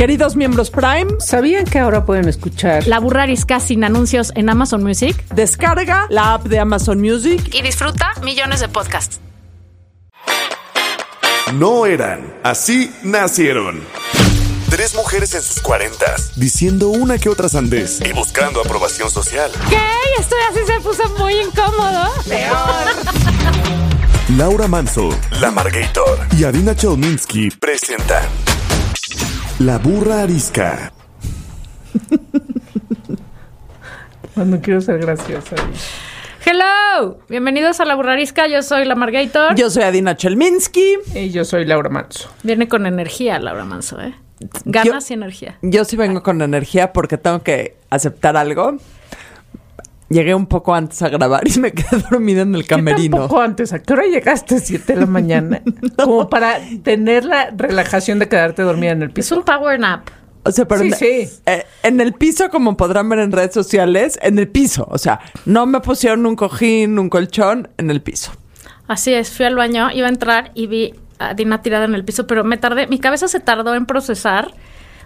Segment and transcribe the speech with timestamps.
[0.00, 4.82] Queridos miembros Prime, ¿Sabían que ahora pueden escuchar La burra arisca sin anuncios en Amazon
[4.82, 5.14] Music.
[5.34, 7.50] descarga la app de Amazon Music.
[7.52, 9.20] Y disfruta millones de podcasts.
[11.52, 13.82] No eran, así nacieron.
[14.70, 19.50] Tres mujeres en sus cuarentas, diciendo una que otra sandez y buscando aprobación social.
[19.68, 19.82] ¿Qué?
[20.18, 22.08] Esto así se puso muy incómodo.
[24.34, 25.10] Laura Manso,
[25.42, 28.22] La Margator y Adina Chelminsky presentan
[29.60, 30.92] La Burra Arisca.
[34.34, 35.54] cuando quiero ser graciosa?
[36.44, 37.18] Hello.
[37.28, 38.46] Bienvenidos a La burra arisca.
[38.48, 39.54] Yo soy la Margator.
[39.54, 40.96] Yo soy Adina Chelminsky.
[41.14, 42.30] Y yo soy Laura Manso.
[42.42, 44.14] Viene con energía Laura Manso, ¿eh?
[44.64, 45.58] Ganas Yo- y energía.
[45.62, 48.78] Yo sí vengo con energía porque tengo que aceptar algo.
[50.10, 53.16] Llegué un poco antes a grabar y me quedé dormida en el ¿Qué camerino.
[53.16, 53.72] poco antes?
[53.72, 54.58] ¿A qué hora llegaste?
[54.58, 55.62] ¿Siete de la mañana?
[55.96, 59.36] Como para tener la relajación de quedarte dormida en el Es piso.
[59.38, 60.08] un power nap.
[60.42, 60.94] O sea, pero Sí, en,
[61.28, 61.38] sí.
[61.46, 64.86] eh, en el piso, como podrán ver en redes sociales, en el piso.
[64.90, 68.32] O sea, no me pusieron un cojín, un colchón, en el piso.
[68.88, 72.04] Así es, fui al baño, iba a entrar y vi a Dina tirada en el
[72.04, 74.52] piso, pero me tardé, mi cabeza se tardó en procesar.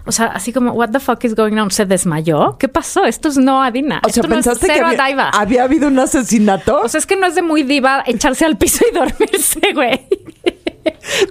[0.07, 1.71] O sea, así como, what the fuck is going on?
[1.71, 2.57] ¿Se desmayó?
[2.59, 3.05] ¿Qué pasó?
[3.05, 4.01] Esto es no a Dina.
[4.05, 5.29] O sea, Esto no es pensaste que cero a había, diva.
[5.29, 6.79] había habido un asesinato.
[6.81, 10.07] O sea, es que no es de muy diva echarse al piso y dormirse, güey.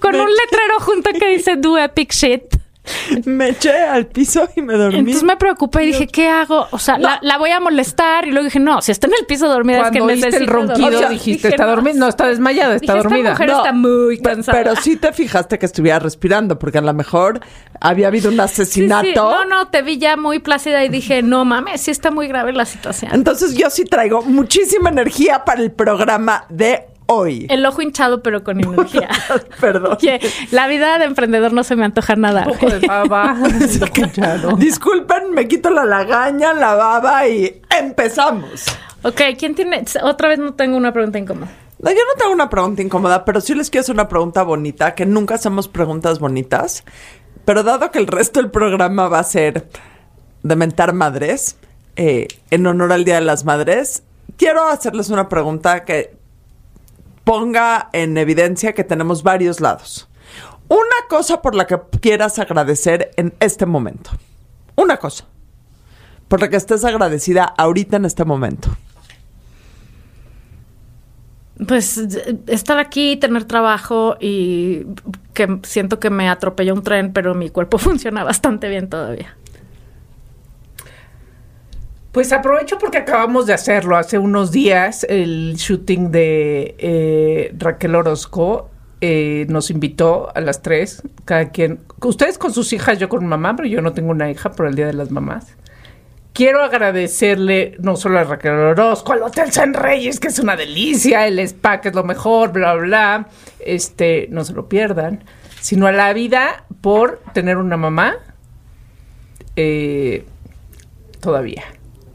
[0.00, 2.42] Con un letrero junto que dice do epic shit.
[3.24, 4.98] me eché al piso y me dormí.
[4.98, 6.66] Entonces me preocupé y dije, ¿qué hago?
[6.70, 8.26] O sea, la, la voy a molestar.
[8.26, 10.32] Y luego dije, no, si está en el piso dormida es que Cuando oíste el
[10.32, 11.94] necesito ronquido, dijiste, Dije, está dormida.
[11.98, 13.30] No, está desmayada, está Dije, esta dormida.
[13.32, 14.58] mujer está muy cansada.
[14.58, 17.40] Pero sí te fijaste que estuviera respirando, porque a lo mejor
[17.80, 19.06] había habido un Sí, asesinato.
[19.06, 19.14] sí.
[19.14, 22.52] No, no, te vi ya muy plácida y dije, no mames, sí está muy grave
[22.52, 23.12] la situación.
[23.14, 27.46] Entonces yo sí traigo muchísima energía para el programa de hoy.
[27.50, 29.08] El ojo hinchado, pero con energía.
[29.60, 29.98] Perdón.
[30.50, 32.46] La vida de emprendedor no se me antoja nada.
[32.46, 33.36] Un poco de baba.
[34.58, 38.66] Disculpen, me quito la lagaña, la baba y empezamos.
[39.02, 39.84] Ok, ¿quién tiene?
[40.02, 41.50] Otra vez no tengo una pregunta incómoda.
[41.78, 44.94] No, yo no tengo una pregunta incómoda, pero sí les quiero hacer una pregunta bonita,
[44.94, 46.84] que nunca hacemos preguntas bonitas.
[47.44, 49.68] Pero dado que el resto del programa va a ser
[50.42, 51.58] de mentar madres,
[51.96, 54.02] eh, en honor al Día de las Madres,
[54.36, 56.16] quiero hacerles una pregunta que
[57.24, 60.08] ponga en evidencia que tenemos varios lados.
[60.68, 64.10] Una cosa por la que quieras agradecer en este momento.
[64.76, 65.24] Una cosa.
[66.28, 68.70] Por la que estés agradecida ahorita en este momento.
[71.66, 71.98] Pues
[72.46, 74.86] estar aquí, tener trabajo y
[75.34, 79.36] que siento que me atropelló un tren, pero mi cuerpo funciona bastante bien todavía.
[82.14, 88.70] Pues aprovecho porque acabamos de hacerlo hace unos días, el shooting de eh, Raquel Orozco.
[89.00, 93.56] eh, nos invitó a las tres, cada quien, ustedes con sus hijas, yo con mamá,
[93.56, 95.56] pero yo no tengo una hija por el Día de las Mamás.
[96.32, 101.26] Quiero agradecerle no solo a Raquel Orozco, al Hotel San Reyes, que es una delicia,
[101.26, 103.28] el spa, que es lo mejor, bla, bla.
[103.58, 105.24] Este, no se lo pierdan,
[105.60, 108.18] sino a la vida por tener una mamá
[109.56, 110.24] eh,
[111.20, 111.64] todavía.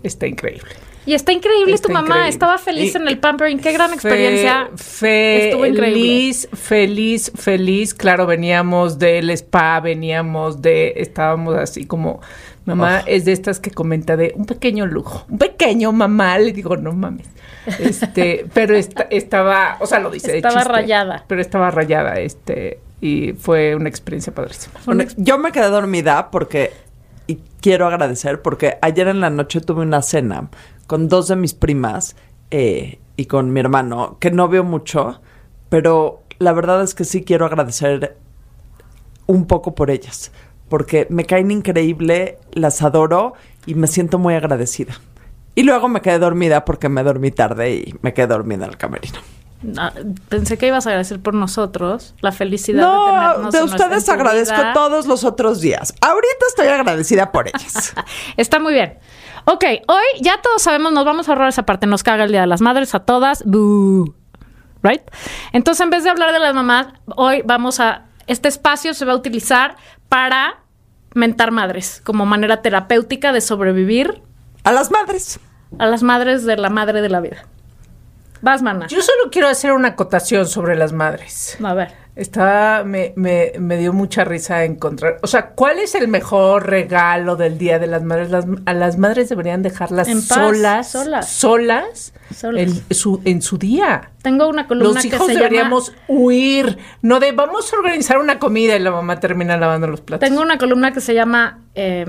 [0.03, 0.69] Está increíble.
[1.05, 2.29] Y está increíble Está tu mamá, increíble.
[2.29, 4.69] estaba feliz Y- en el pampering, qué gran experiencia.
[4.75, 5.99] Fe- Estuvo increíble.
[6.01, 7.93] Feliz, feliz, feliz.
[7.93, 12.21] Claro, veníamos del spa, veníamos de, estábamos así como,
[12.65, 16.77] mamá es de estas que comenta de un pequeño lujo, un pequeño mamá, le digo,
[16.77, 17.27] no mames.
[17.79, 21.25] Este, pero esta- estaba, o sea, lo dice de Estaba chiste, rayada.
[21.27, 24.75] Pero estaba rayada, este, y fue una experiencia padrísima.
[25.17, 26.71] Yo me quedé dormida porque,
[27.29, 30.49] y quiero agradecer, porque ayer en la noche tuve una cena
[30.87, 32.15] con dos de mis primas
[32.49, 35.21] eh, y con mi hermano, que no veo mucho,
[35.69, 38.17] pero la verdad es que sí quiero agradecer
[39.27, 40.31] un poco por ellas,
[40.69, 43.33] porque me caen increíble, las adoro
[43.67, 44.99] y me siento muy agradecida.
[45.53, 48.77] Y luego me quedé dormida porque me dormí tarde y me quedé dormida en el
[48.77, 49.19] camerino.
[49.77, 49.91] Ah,
[50.29, 54.07] Pensé que ibas a agradecer por nosotros la felicidad de No, tenernos de nuestra- ustedes
[54.07, 54.73] en agradezco vida.
[54.73, 55.93] todos los otros días.
[56.01, 57.93] Ahorita estoy agradecida por ellas.
[58.37, 58.97] Está muy bien.
[59.45, 62.41] Ok, hoy ya todos sabemos, nos vamos a ahorrar esa parte, nos caga el Día
[62.41, 63.43] de las Madres a todas.
[63.45, 64.13] Boo.
[64.81, 65.01] Right?
[65.51, 68.05] Entonces, en vez de hablar de las mamás, hoy vamos a.
[68.27, 69.75] Este espacio se va a utilizar
[70.07, 70.59] para
[71.15, 74.21] mentar madres como manera terapéutica de sobrevivir
[74.63, 75.39] A las madres.
[75.79, 77.45] a las madres de la madre de la vida.
[78.41, 78.87] Vas, mana.
[78.87, 81.57] Yo solo quiero hacer una acotación sobre las madres.
[81.63, 81.91] A ver.
[82.15, 85.19] Estaba, me, me, me dio mucha risa encontrar.
[85.21, 88.29] O sea, ¿cuál es el mejor regalo del Día de las Madres?
[88.29, 91.29] Las- a las madres deberían dejarlas En paz, solas, solas.
[91.29, 92.61] solas, Solas.
[92.61, 94.11] En, su, en su día.
[94.21, 96.77] Tengo una columna Los que hijos se deberíamos huir.
[97.01, 100.27] No de vamos a organizar una comida y la mamá termina lavando los platos.
[100.27, 102.05] Tengo una columna que se llama eh,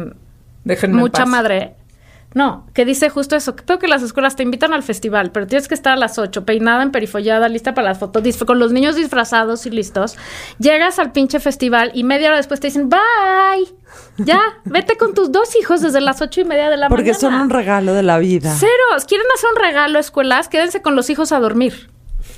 [0.64, 1.28] en Mucha paz.
[1.28, 1.74] madre.
[2.32, 3.56] No, que dice justo eso.
[3.56, 6.16] que Creo que las escuelas te invitan al festival, pero tienes que estar a las
[6.18, 10.16] 8, peinada, emperifollada, lista para las fotos, con los niños disfrazados y listos.
[10.58, 13.00] Llegas al pinche festival y media hora después te dicen, bye.
[14.18, 17.18] Ya, vete con tus dos hijos desde las ocho y media de la Porque mañana.
[17.18, 18.54] son un regalo de la vida.
[18.54, 21.90] Ceros, quieren hacer un regalo a escuelas, quédense con los hijos a dormir.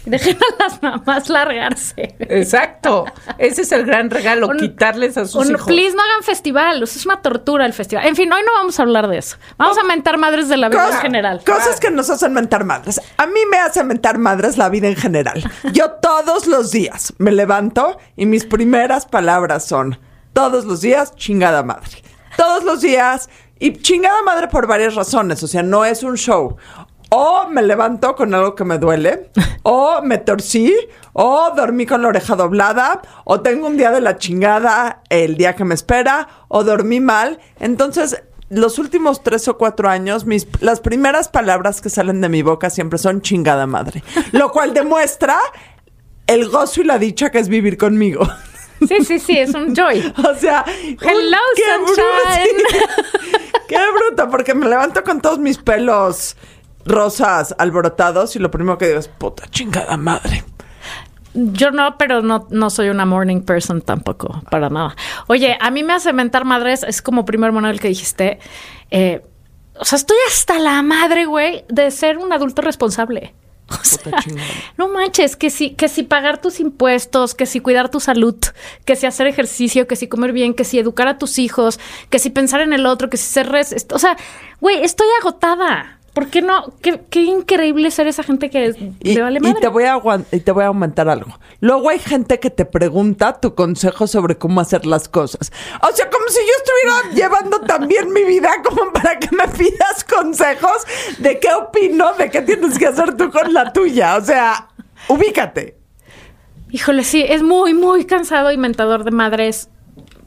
[0.04, 2.16] Dejen a las mamás largarse.
[2.18, 3.04] Exacto.
[3.38, 5.66] Ese es el gran regalo, Un- quitarles a sus Un- hijos.
[5.66, 6.82] please, no hagan festival.
[6.82, 8.06] es una tortura el festival.
[8.06, 9.36] En fin, hoy no vamos a hablar de eso.
[9.58, 11.42] Vamos a mentar madres de la vida en general.
[11.44, 13.00] Cosas que nos hacen mentar madres.
[13.16, 15.42] A mí me hace mentar madres la vida en general.
[15.72, 19.98] Yo todos los días me levanto y mis primeras palabras son,
[20.32, 22.02] todos los días, chingada madre.
[22.36, 26.56] Todos los días, y chingada madre por varias razones, o sea, no es un show.
[27.14, 29.28] O me levanto con algo que me duele,
[29.64, 30.74] o me torcí,
[31.12, 35.54] o dormí con la oreja doblada, o tengo un día de la chingada el día
[35.54, 37.38] que me espera, o dormí mal.
[37.60, 42.40] Entonces, los últimos tres o cuatro años, mis, las primeras palabras que salen de mi
[42.40, 44.02] boca siempre son chingada madre.
[44.32, 45.38] Lo cual demuestra
[46.26, 48.26] el gozo y la dicha que es vivir conmigo.
[48.88, 50.12] Sí, sí, sí, es un joy.
[50.28, 52.56] O sea, Hello, qué bruto, sunshine.
[52.68, 52.78] sí.
[53.68, 56.36] Qué bruto, porque me levanto con todos mis pelos
[56.84, 60.44] rosas alborotados y lo primero que digo es puta chingada madre.
[61.34, 64.94] Yo no, pero no, no soy una morning person tampoco, para nada.
[65.28, 68.38] Oye, a mí me hace mentar madres, es como primer Manuel que dijiste.
[68.90, 69.22] eh,
[69.78, 73.34] o sea, estoy hasta la madre, güey, de ser un adulto responsable.
[73.70, 74.48] O sea, chingada.
[74.76, 78.36] no manches, que si, que si pagar tus impuestos, que si cuidar tu salud,
[78.84, 81.80] que si hacer ejercicio, que si comer bien, que si educar a tus hijos,
[82.10, 84.18] que si pensar en el otro, que si ser res, o sea,
[84.60, 86.00] güey, estoy agotada.
[86.12, 86.74] ¿Por qué no?
[86.82, 89.60] Qué, qué increíble ser esa gente que Y, le vale y madre.
[89.60, 89.98] te voy a
[90.30, 91.38] y te voy a aumentar algo.
[91.60, 95.50] Luego hay gente que te pregunta tu consejo sobre cómo hacer las cosas.
[95.80, 100.04] O sea, como si yo estuviera llevando también mi vida como para que me pidas
[100.04, 100.86] consejos
[101.18, 104.16] de qué opino, de qué tienes que hacer tú con la tuya.
[104.16, 104.68] O sea,
[105.08, 105.78] ubícate.
[106.70, 109.70] Híjole, sí, es muy, muy cansado y mentador de madres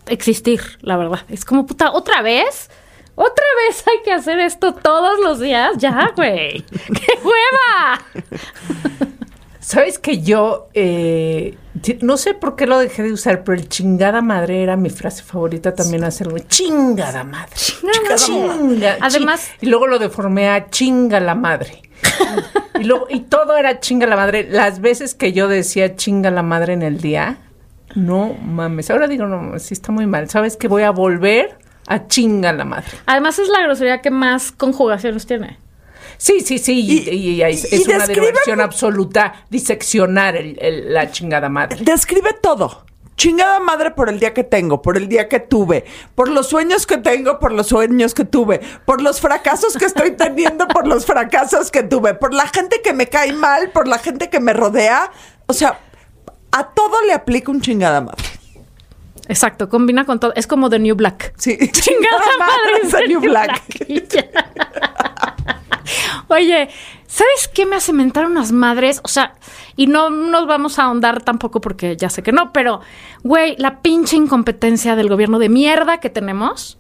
[0.08, 1.20] existir, la verdad.
[1.30, 2.70] Es como, puta, ¿otra vez?
[3.16, 5.72] ¿Otra vez hay que hacer esto todos los días?
[5.78, 6.62] Ya, güey.
[6.70, 8.02] ¡Qué hueva!
[9.60, 11.58] ¿Sabes que yo eh,
[12.02, 15.24] no sé por qué lo dejé de usar, pero el chingada madre era mi frase
[15.24, 16.38] favorita también hacerlo.
[16.38, 17.56] Chingada madre.
[17.56, 21.82] Chingada Chinga- Además- y luego lo deformé a chinga la madre.
[22.80, 24.48] y, luego, y todo era chinga la madre.
[24.48, 27.38] Las veces que yo decía chinga la madre en el día,
[27.96, 28.92] no mames.
[28.92, 30.30] Ahora digo, no sí está muy mal.
[30.30, 32.92] ¿Sabes que voy a volver a chinga la madre?
[33.06, 35.60] Además es la grosería que más conjugaciones tiene.
[36.18, 36.80] Sí, sí, sí.
[36.80, 41.50] Y, Y- y- y es, y es una diversión absoluta diseccionar el- el- la chingada
[41.50, 41.78] madre.
[41.82, 42.86] Describe todo.
[43.18, 45.86] Chingada madre por el día que tengo, por el día que tuve,
[46.16, 50.12] por los sueños que tengo, por los sueños que tuve, por los fracasos que estoy
[50.12, 54.00] teniendo, por los fracasos que tuve, por la gente que me cae mal, por la
[54.00, 55.12] gente que me rodea.
[55.48, 55.80] O sea,
[56.52, 58.24] a todo le aplica un chingada madre.
[59.28, 60.34] Exacto, combina con todo.
[60.36, 61.34] Es como The New Black.
[61.38, 63.62] Sí, Chingada madre el New Black.
[66.28, 66.70] Oye,
[67.08, 69.00] ¿sabes qué me hace mentar unas madres?
[69.04, 69.36] O sea,
[69.76, 72.82] y no nos vamos a ahondar tampoco porque ya sé que no, pero,
[73.24, 76.80] güey, la pinche incompetencia del gobierno de mierda que tenemos.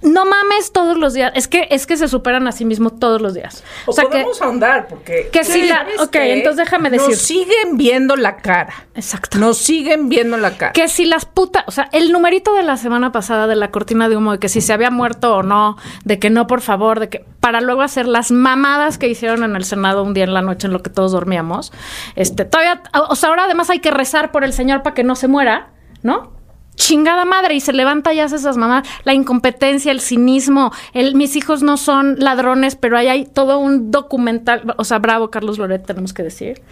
[0.00, 1.32] No mames todos los días.
[1.34, 3.62] Es que, es que se superan a sí mismos todos los días.
[3.86, 4.10] O, O sea que.
[4.10, 5.28] podemos ahondar porque...
[5.30, 7.10] que sí la- ¿sabes ok, entonces déjame decir.
[7.10, 8.72] Nos siguen viendo la cara.
[8.94, 9.36] Exacto.
[9.38, 10.72] Nos siguen viendo la cara.
[10.72, 14.08] Que si las putas, o sea, el numerito de la semana pasada de la cortina
[14.08, 16.98] de humo, de que si se había muerto o no, de que no, por favor,
[17.00, 20.32] de que para luego hacer las mamadas que hicieron en el Senado un día en
[20.32, 21.72] la noche en lo que todos dormíamos,
[22.16, 25.14] este, todavía, o sea, ahora además hay que rezar por el señor para que no
[25.14, 25.68] se muera,
[26.02, 26.37] ¿no?
[26.78, 30.72] Chingada madre, y se levanta y hace esas mamadas, la incompetencia, el cinismo,
[31.14, 35.58] mis hijos no son ladrones, pero ahí hay todo un documental, o sea, bravo Carlos
[35.58, 36.62] Loret, tenemos que decir.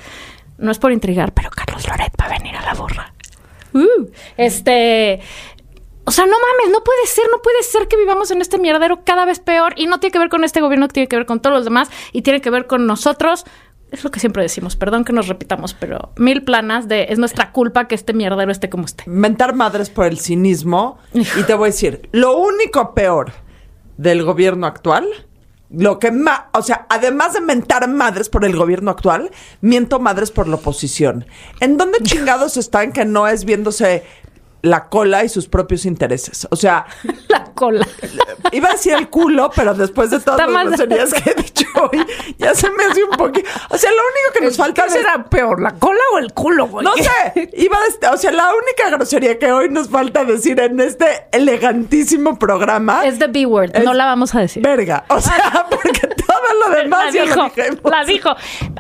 [0.59, 3.13] No es por intrigar, pero Carlos Loret va a venir a la borra.
[3.75, 5.21] Uh, este.
[6.05, 9.01] O sea, no mames, no puede ser, no puede ser que vivamos en este mierdero
[9.05, 11.41] cada vez peor y no tiene que ver con este gobierno, tiene que ver con
[11.41, 13.45] todos los demás y tiene que ver con nosotros.
[13.93, 17.53] Es lo que siempre decimos, perdón que nos repitamos, pero mil planas de es nuestra
[17.53, 19.05] culpa que este mierdero esté como esté.
[19.07, 20.99] Mentar madres por el cinismo.
[21.13, 23.33] Y te voy a decir, lo único peor
[23.97, 25.07] del gobierno actual
[25.71, 30.31] lo que más, o sea, además de mentar madres por el gobierno actual, miento madres
[30.31, 31.27] por la oposición.
[31.61, 34.05] ¿En dónde chingados están que no es viéndose
[34.63, 36.47] la cola y sus propios intereses?
[36.51, 36.87] O sea,
[37.29, 37.87] La cola.
[38.53, 42.05] iba a decir el culo, pero después de todas las groserías que he dicho hoy,
[42.39, 43.49] ya se me hace un poquito.
[43.71, 46.67] O sea, lo único que nos falta ¿Qué será peor, la cola o el culo,
[46.69, 46.85] güey?
[46.85, 50.61] no sé, iba a dec- o sea, la única grosería que hoy nos falta decir
[50.61, 53.73] en este elegantísimo programa Es the B word.
[53.85, 54.63] No la vamos a decir.
[54.63, 55.05] verga.
[55.09, 56.37] O sea, porque todo
[56.67, 57.51] lo La demás ya dijo,
[57.83, 58.31] lo la dijo.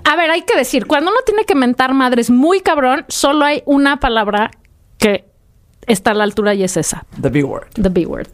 [0.04, 3.62] A ver, hay que decir, cuando uno tiene que mentar madres muy cabrón, solo hay
[3.66, 4.50] una palabra
[4.98, 5.24] que
[5.86, 7.66] está a la altura y es esa, The B word.
[7.80, 8.28] the B word.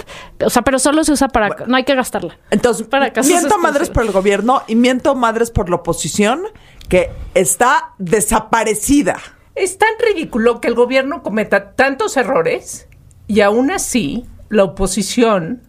[0.45, 1.49] O sea, pero solo se usa para...
[1.67, 2.39] No hay que gastarla.
[2.51, 3.73] Entonces, Para casos miento especiales.
[3.73, 6.43] madres por el gobierno y miento madres por la oposición
[6.89, 9.19] que está desaparecida.
[9.55, 12.87] Es tan ridículo que el gobierno cometa tantos errores
[13.27, 15.63] y aún así la oposición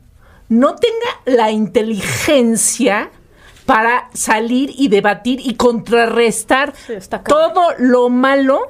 [0.50, 3.10] no tenga la inteligencia
[3.66, 6.94] para salir y debatir y contrarrestar Sí,
[7.26, 8.62] todo lo malo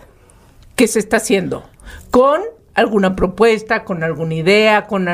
[0.75, 1.63] que se está haciendo
[2.11, 2.41] con
[2.73, 5.07] alguna propuesta, con alguna idea, con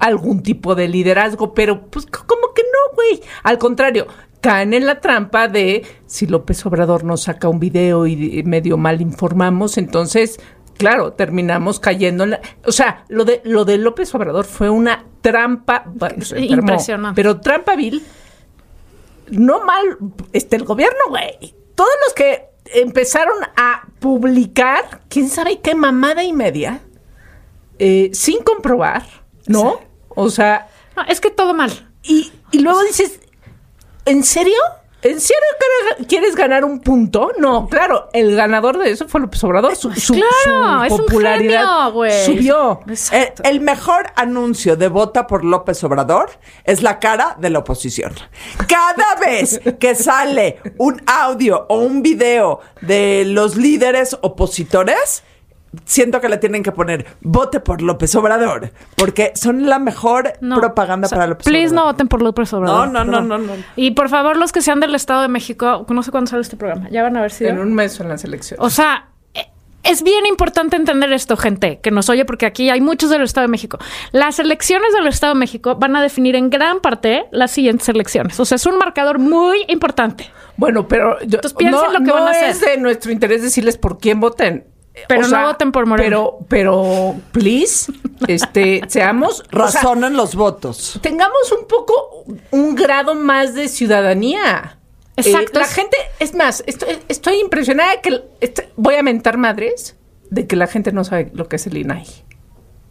[0.00, 3.22] algún tipo de liderazgo, pero pues como que no, güey.
[3.42, 4.06] Al contrario,
[4.40, 9.00] caen en la trampa de si López Obrador nos saca un video y, medio mal
[9.00, 10.40] informamos, entonces,
[10.76, 12.40] claro, terminamos cayendo en la...
[12.66, 15.84] O sea, lo de, lo de López Obrador fue una trampa...
[15.86, 17.16] bueno, se enfermó, Impresionante.
[17.16, 18.02] Pero trampa vil
[19.30, 19.98] no mal
[20.32, 21.54] este el gobierno, güey.
[21.74, 26.82] Todos los que empezaron a publicar, quién sabe qué mamada y media,
[27.86, 29.04] eh, sin comprobar,
[29.46, 29.78] ¿no?
[30.08, 31.70] O sea, No, es que todo mal.
[32.02, 33.20] y, y luego dices,
[34.06, 34.56] ¿en serio?
[35.02, 35.36] ¿En serio
[36.08, 37.30] quieres ganar un punto?
[37.38, 39.76] No, claro, el ganador de eso fue López Obrador.
[39.76, 42.24] Su, su- Claro, su es un popularidad genio, güey.
[42.24, 42.80] subió.
[43.12, 46.30] El, el mejor anuncio de vota por López Obrador
[46.64, 48.14] es la cara de la oposición.
[48.66, 55.22] Cada vez que sale un audio o un video de los líderes opositores,
[55.84, 60.60] siento que le tienen que poner vote por López Obrador, porque son la mejor No.
[60.60, 61.92] propaganda O sea, para López Please no Obrador.
[61.94, 62.88] voten por López Obrador.
[62.88, 63.52] No, no, no, no, no.
[63.76, 66.56] Y por favor, los que sean del Estado de México, no sé cuándo sale este
[66.56, 67.44] programa, ya van a ver si...
[67.46, 68.64] En un mes son las elecciones.
[68.64, 69.46] O sea, eh,
[69.82, 73.46] es bien importante entender esto, gente, que nos oye, porque aquí hay muchos del Estado
[73.46, 73.78] de México.
[74.12, 78.38] Las elecciones del Estado de México van a definir en gran parte las siguientes elecciones.
[78.40, 80.30] O sea, es un marcador muy importante.
[80.56, 82.48] Bueno, pero yo, Entonces, piensen no, lo que no van a hacer.
[82.50, 84.64] es de nuestro interés decirles por quién voten.
[85.08, 86.06] Pero no voten por Morena.
[86.06, 87.92] Pero, pero, please,
[88.28, 90.98] este, seamos, o sea, Razonen los votos.
[91.02, 94.78] tengamos un poco, un grado más de ciudadanía.
[95.16, 99.36] Exacto, Eh, la gente, es más, estoy, estoy impresionada de que, este- voy a mentar
[99.36, 99.96] madres,
[100.30, 102.06] de que la gente no sabe lo que es el INAI.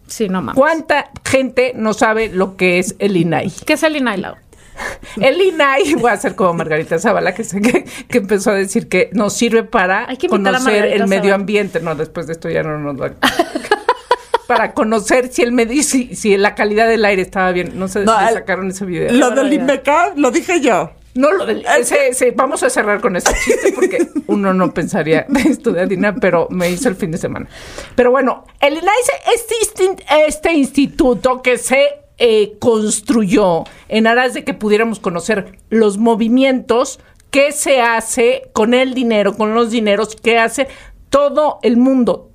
[0.08, 0.56] Sí, no mames.
[0.60, 3.52] ¿Cuánta gente no sabe lo que es el INAI?
[3.66, 4.36] ¿Qué es el Inailao?
[5.22, 8.88] El INAI, voy a hacer como Margarita Zavala, que, sé que, que empezó a decir
[8.90, 11.36] que nos sirve para conocer el medio Zavala.
[11.36, 11.80] ambiente.
[11.80, 13.12] No, después de esto ya no nos va
[14.48, 17.72] Para conocer si el medio, si, si la calidad del aire estaba bien.
[17.76, 19.12] No sé No, si el- sacaron ese video.
[19.14, 20.92] Lo del IMECA lo dije yo.
[21.16, 25.26] No, lo del, ese, ese- vamos a cerrar con ese chiste porque uno no pensaría
[25.30, 27.48] de estudiar DINA, pero me hizo el fin de semana.
[27.96, 28.96] Pero bueno, el INAI
[29.34, 29.96] es este,
[30.28, 31.88] este instituto que se
[32.18, 37.00] eh, construyó en aras de que pudiéramos conocer los movimientos
[37.32, 40.68] que se hace con el dinero, con los dineros que hace
[41.10, 42.30] todo el mundo.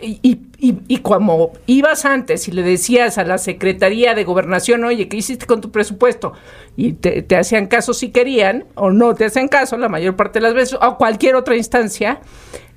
[0.00, 5.46] Y como ibas antes y le decías a la Secretaría de Gobernación, oye, ¿qué hiciste
[5.46, 6.32] con tu presupuesto?
[6.76, 10.38] Y te, te hacían caso si querían, o no te hacían caso la mayor parte
[10.38, 12.20] de las veces, o cualquier otra instancia,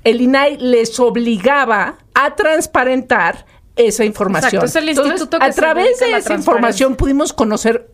[0.04, 3.46] el INAI les obligaba a transparentar
[3.78, 4.64] esa información.
[4.64, 7.90] Exacto, es el instituto que a se través de esa información pudimos conocer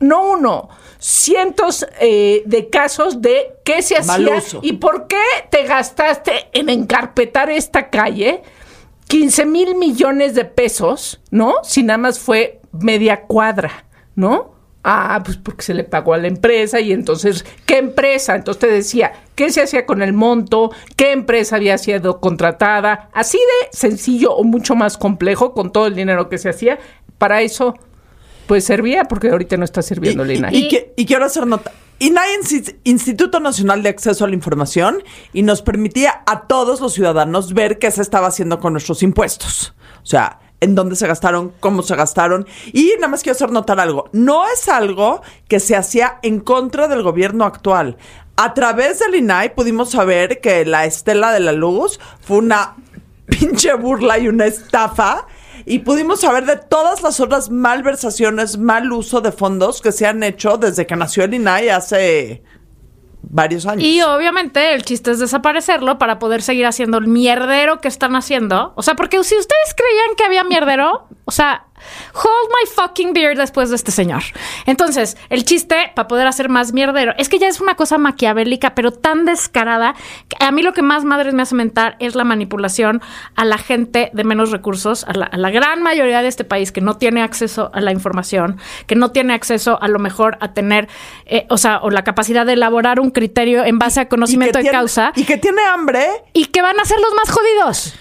[0.00, 0.68] no uno,
[0.98, 7.50] cientos eh, de casos de qué se hacía y por qué te gastaste en encarpetar
[7.50, 8.42] esta calle
[9.08, 11.56] 15 mil millones de pesos, ¿no?
[11.62, 14.53] Si nada más fue media cuadra, ¿no?
[14.86, 18.34] Ah, pues porque se le pagó a la empresa y entonces, ¿qué empresa?
[18.36, 20.70] Entonces te decía, ¿qué se hacía con el monto?
[20.94, 23.08] ¿Qué empresa había sido contratada?
[23.14, 26.78] Así de sencillo o mucho más complejo con todo el dinero que se hacía.
[27.16, 27.74] Para eso,
[28.46, 30.54] pues servía porque ahorita no está sirviendo el INAI.
[30.56, 31.72] Y, que- y quiero hacer nota.
[32.00, 36.92] INAI es Instituto Nacional de Acceso a la Información y nos permitía a todos los
[36.92, 39.74] ciudadanos ver qué se estaba haciendo con nuestros impuestos.
[40.02, 42.46] O sea, en dónde se gastaron, cómo se gastaron.
[42.72, 44.08] Y nada más quiero hacer notar algo.
[44.12, 47.96] No es algo que se hacía en contra del gobierno actual.
[48.36, 52.74] A través del INAI pudimos saber que la Estela de la Luz fue una
[53.26, 55.26] pinche burla y una estafa
[55.66, 60.22] y pudimos saber de todas las otras malversaciones, mal uso de fondos que se han
[60.22, 62.42] hecho desde que nació el INAI hace
[63.30, 63.84] varios años.
[63.84, 68.72] Y obviamente el chiste es desaparecerlo para poder seguir haciendo el mierdero que están haciendo.
[68.76, 71.66] O sea, porque si ustedes creían que había mierdero, o sea,
[72.14, 74.22] hold my fucking beer después de este señor.
[74.66, 78.74] Entonces, el chiste para poder hacer más mierdero es que ya es una cosa maquiavélica,
[78.74, 79.94] pero tan descarada.
[80.28, 83.02] Que a mí lo que más madres me hace mentar es la manipulación
[83.36, 86.72] a la gente de menos recursos, a la, a la gran mayoría de este país
[86.72, 90.52] que no tiene acceso a la información, que no tiene acceso a lo mejor a
[90.54, 90.88] tener,
[91.26, 94.62] eh, o sea, o la capacidad de elaborar un criterio en base a conocimiento de
[94.64, 96.06] tiene- causa Y que tiene hambre.
[96.32, 97.94] y que van a ser los más jodidos.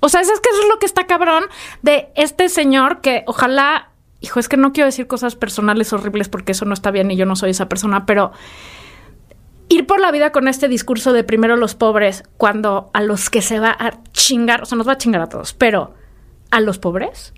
[0.00, 1.44] O sea, es que eso es lo que está cabrón
[1.82, 6.52] de este señor que ojalá, hijo, es que no quiero decir cosas personales horribles porque
[6.52, 8.32] eso no está bien y yo no soy esa persona, pero
[9.68, 13.42] ir por la vida con este discurso de primero los pobres cuando a los que
[13.42, 15.94] se va a chingar, o sea, nos va a chingar a todos, pero
[16.50, 17.32] a los pobres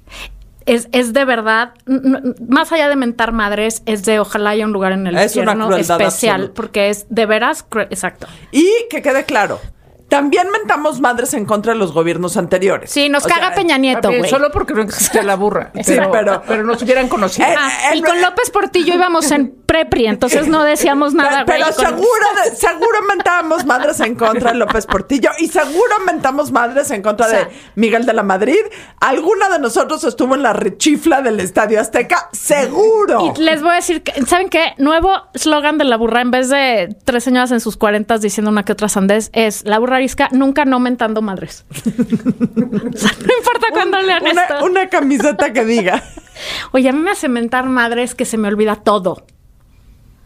[0.68, 1.72] es, es de verdad,
[2.46, 5.74] más allá de mentar madres, es de ojalá haya un lugar en el Es infierno
[5.74, 6.54] especial, absoluta.
[6.54, 8.26] porque es de veras, exacto.
[8.52, 9.58] Y que quede claro,
[10.08, 12.90] también mentamos madres en contra de los gobiernos anteriores.
[12.90, 14.28] Sí, nos O caga sea, Peña Nieto, güey.
[14.28, 15.70] Solo porque no existía la burra.
[15.82, 17.46] Sí, Pero, pero- pero, nos hubieran conocido.
[17.48, 21.66] Eh, Ah, y con eh, López Portillo íbamos en prepri, entonces no decíamos nada, Pero.
[21.66, 26.90] Con- seguro, de- seguro mentábamos madres en contra de López Portillo y seguro mentamos madres
[26.90, 28.58] en contra O sea- de Miguel de la Madrid.
[29.00, 32.28] ¿Alguna de nosotros estuvo en la rechifla del Estadio Azteca?
[32.32, 33.34] ¡Seguro!
[33.36, 34.74] Y les voy a decir, que, ¿saben qué?
[34.78, 38.64] Nuevo eslogan de la burra, en vez de tres señoras en sus cuarentas diciendo una
[38.64, 39.97] que otra sandez, es la burra
[40.32, 41.64] nunca no mentando madres.
[42.88, 44.64] O sea, no importa cuándo lean una, esto.
[44.64, 46.02] una camiseta que diga.
[46.72, 49.24] Oye, a mí me hace mentar madres que se me olvida todo.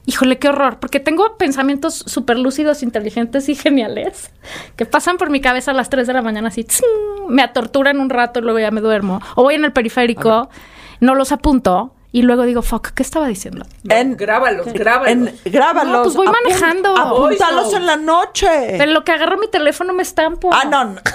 [0.06, 4.32] Híjole, qué horror, porque tengo pensamientos súper lúcidos, inteligentes y geniales
[4.74, 6.88] que pasan por mi cabeza a las 3 de la mañana así, ¡tsing!
[7.28, 9.20] me atorturan un rato y luego ya me duermo.
[9.36, 10.48] O voy en el periférico,
[11.00, 13.64] no los apunto y luego digo, fuck, ¿qué estaba diciendo?
[13.84, 15.08] No, en- grábalos, grábalos.
[15.08, 15.92] En, grábalos.
[15.92, 16.96] No, pues voy apun- manejando.
[16.96, 18.48] Apúntalos en la noche.
[18.48, 20.50] De lo que agarro mi teléfono me estampo.
[20.52, 20.84] Ah, no.
[20.84, 21.00] no.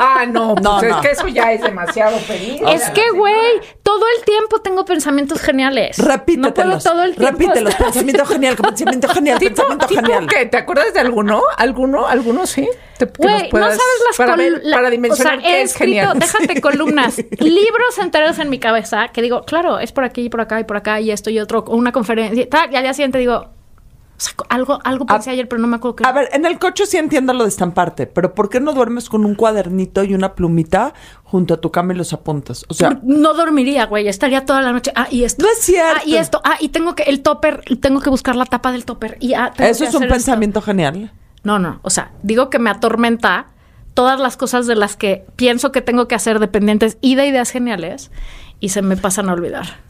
[0.00, 1.00] Ah, no, pues No, es no.
[1.00, 2.62] que eso ya es demasiado pedir.
[2.68, 3.34] Es que, güey,
[3.82, 5.98] todo el tiempo tengo pensamientos geniales.
[5.98, 6.84] No puedo Repítetelos.
[6.84, 7.32] todo el tiempo.
[7.36, 7.74] Repítelos.
[7.74, 10.26] Pensamiento genial, pensamiento genial, ¿Tipo, pensamiento tipo genial.
[10.28, 10.46] qué?
[10.46, 11.42] ¿Te acuerdas de alguno?
[11.56, 12.06] ¿Alguno?
[12.06, 12.68] ¿Alguno sí?
[12.98, 15.48] Te- que Güey, nos no sabes las para, col- ver- la- para dimensionar o sea,
[15.50, 16.18] qué he es escrito, genial.
[16.18, 20.40] déjate columnas, libros enteros en mi cabeza que digo, claro, es por aquí, y por
[20.40, 22.82] acá y por acá y esto y otro, o una conferencia y tal, y al
[22.82, 26.04] día siguiente digo, o sea, algo, algo pensé A- ayer, pero no me acuerdo qué.
[26.04, 29.08] A ver, en el coche sí entiendo lo de estamparte, pero ¿por qué no duermes
[29.08, 32.64] con un cuadernito y una plumita junto a tu cama y los apuntas?
[32.68, 34.90] O sea, no dormiría, güey, estaría toda la noche.
[34.96, 35.44] Ah, y esto.
[35.44, 36.00] No es cierto.
[36.00, 36.40] Ah, y esto.
[36.42, 39.18] Ah, y tengo que el topper, tengo que buscar la tapa del topper.
[39.20, 40.12] Y ah, tengo eso que es un esto.
[40.14, 41.12] pensamiento genial.
[41.44, 43.46] No, no, o sea, digo que me atormenta
[43.94, 47.50] todas las cosas de las que pienso que tengo que hacer dependientes y de ideas
[47.50, 48.10] geniales
[48.60, 49.87] y se me pasan a olvidar.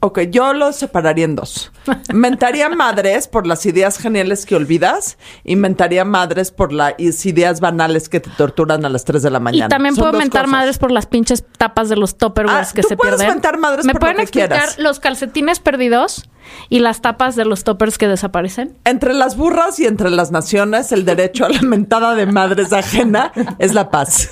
[0.00, 1.72] Ok, yo lo separaría en dos.
[2.14, 8.08] Mentaría madres por las ideas geniales que olvidas y mentaría madres por las ideas banales
[8.08, 9.66] que te torturan a las 3 de la mañana.
[9.66, 10.50] Y también Son puedo mentar cosas.
[10.52, 13.34] madres por las pinches tapas de los topperwares Ah, que tú se puedes pierden.
[13.36, 14.78] mentar madres ¿Me por lo pueden que explicar quieras.
[14.78, 16.30] los calcetines perdidos
[16.68, 18.78] y las tapas de los toppers que desaparecen?
[18.84, 23.32] Entre las burras y entre las naciones, el derecho a la mentada de madres ajena
[23.58, 24.30] es la paz.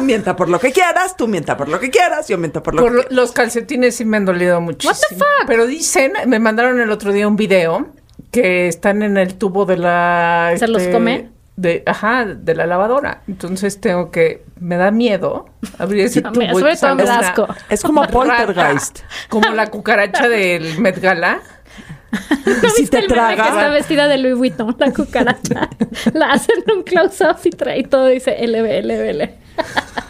[0.00, 2.74] Tú mienta por lo que quieras, tú mienta por lo que quieras, yo miento por
[2.74, 3.12] lo Por que quieras.
[3.12, 4.92] los calcetines sí me han dolido muchísimo.
[4.92, 5.46] What the fuck?
[5.46, 7.88] Pero dicen, me mandaron el otro día un video
[8.30, 10.52] que están en el tubo de la...
[10.56, 11.28] ¿Se los este, come?
[11.56, 13.22] De, ajá, de la lavadora.
[13.28, 14.44] Entonces tengo que...
[14.58, 16.58] Me da miedo abrir ese A tubo.
[16.58, 17.34] sobre todo una.
[17.68, 19.00] Es como poltergeist.
[19.28, 21.40] Como la cucaracha del Met Gala.
[22.12, 25.68] Y si ¿Viste te el meme que está traga, vestida de Louis Vuitton, la cucaracha?
[26.12, 29.30] la hacen un close-up y trae todo dice LB, LB, LB.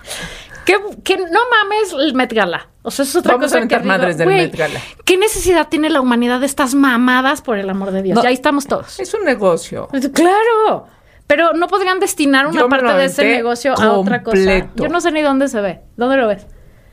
[0.65, 2.69] que, que no mames el Met Gala.
[2.83, 4.81] O sea, es otra Vamos cosa a que digo, madres del güey, Met Gala.
[5.05, 8.17] ¿Qué necesidad tiene la humanidad de estas mamadas, por el amor de Dios?
[8.17, 8.23] No.
[8.23, 8.99] Ya ahí estamos todos.
[8.99, 9.89] Es un negocio.
[10.15, 10.87] Claro.
[11.27, 14.69] Pero no podrían destinar una Yo parte de ese negocio a otra cosa.
[14.75, 15.81] Yo no sé ni dónde se ve.
[15.97, 16.47] ¿Dónde lo ves?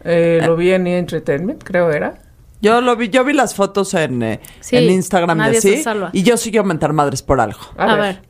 [0.04, 1.00] Eh, lo vi en E!
[1.00, 2.20] Entertainment, creo era.
[2.62, 5.84] Yo lo vi, yo vi las fotos en, eh, Sí, en Instagram se así.
[5.84, 6.10] salva.
[6.14, 7.60] Y yo sí quiero mentar madres por algo.
[7.78, 8.00] A, A, ver.
[8.02, 8.22] ver.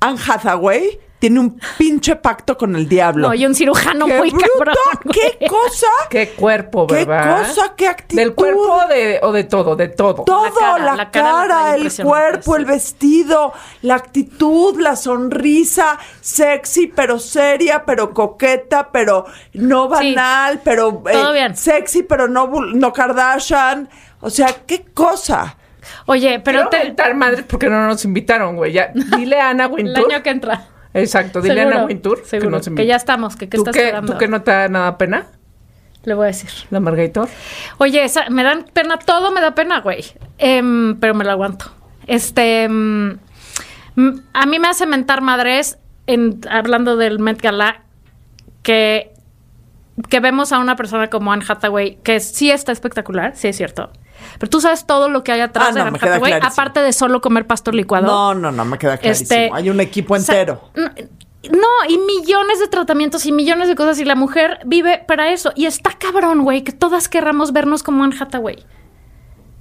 [0.00, 3.28] Anne Hathaway tiene un pinche pacto con el diablo.
[3.28, 4.48] No, y un cirujano ¡Qué muy bruto!
[4.58, 4.76] cabrón.
[5.10, 5.86] ¡Qué cosa!
[6.10, 7.46] Qué cuerpo, ¡Qué ¿verdad?
[7.46, 7.74] cosa!
[7.74, 8.16] ¡Qué actitud!
[8.20, 9.74] ¿Del cuerpo de, o de todo?
[9.74, 10.24] De todo.
[10.24, 14.78] Todo, La cara, la, la cara la cara, trae el cuerpo, el vestido, la actitud,
[14.80, 19.24] la sonrisa, sexy, pero seria, pero coqueta, pero
[19.54, 20.14] no Sí.
[20.14, 21.56] banal, pero eh, Todo bien.
[21.56, 23.88] sexy, pero no, no Kardashian.
[24.20, 25.56] O sea, qué cosa.
[26.06, 28.72] Oye, pero Pero te- madres porque no nos invitaron, güey.
[28.72, 30.12] Ya, dile a Ana el Wintour.
[30.12, 30.68] año que entra.
[30.94, 34.12] Exacto, dile a Ana Wintour que no se que ya estamos, que ¿Tú estás esperando.
[34.12, 35.26] ¿Tú que no te da nada pena?
[36.04, 36.50] Le voy a decir.
[36.70, 37.28] La Margaritor.
[37.78, 40.04] Oye, esa- me dan pena, todo me da pena, güey.
[40.38, 41.72] Em, pero me lo aguanto.
[42.06, 43.18] Este, mm,
[44.32, 47.82] a mí me hace mentar madres, en, hablando del Met Gala,
[48.62, 49.12] que,
[50.08, 53.90] que vemos a una persona como Anne Hathaway, que sí está espectacular, sí es cierto.
[54.38, 56.52] Pero tú sabes todo lo que hay atrás Ah, de no, Hathaway, clarísimo.
[56.52, 58.06] aparte de solo comer pastor licuado.
[58.06, 59.24] No, no, no, me queda clarísimo.
[59.24, 60.60] Este, Hay un equipo o sea, entero.
[60.74, 60.88] no,
[61.50, 65.52] no, y millones de tratamientos y millones de cosas y la mujer vive para eso.
[65.54, 68.64] Y está cabrón, güey, que todas querramos vernos como Anne Hathaway.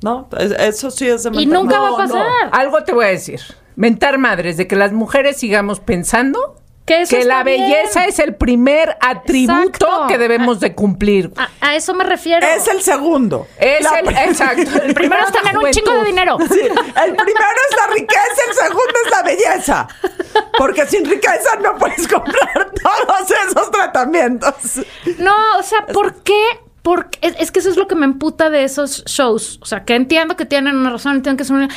[0.02, 2.26] No, es- eso sí es de Y nunca No, va a pasar.
[2.52, 3.40] Algo te voy a decir.
[3.76, 7.62] Mentar madres, de que las mujeres sigamos pensando Que eso está la bien.
[7.62, 10.08] belleza es el primer atributo Exacto.
[10.10, 11.32] que debemos de cumplir.
[11.38, 12.46] A, a eso me refiero.
[12.46, 13.48] Es el segundo.
[13.58, 14.70] Es La el, exacto.
[14.84, 16.38] El primero es tener un chingo de dinero.
[16.40, 19.88] Sí, el primero es la riqueza, el segundo es la belleza.
[20.58, 24.54] Porque sin riqueza no puedes comprar todos esos tratamientos.
[25.20, 26.44] No, o sea, ¿por qué?
[26.82, 29.58] Porque es, es que eso es lo que me emputa de esos shows.
[29.62, 31.70] O sea, que entiendo que tienen una razón, entiendo que son una-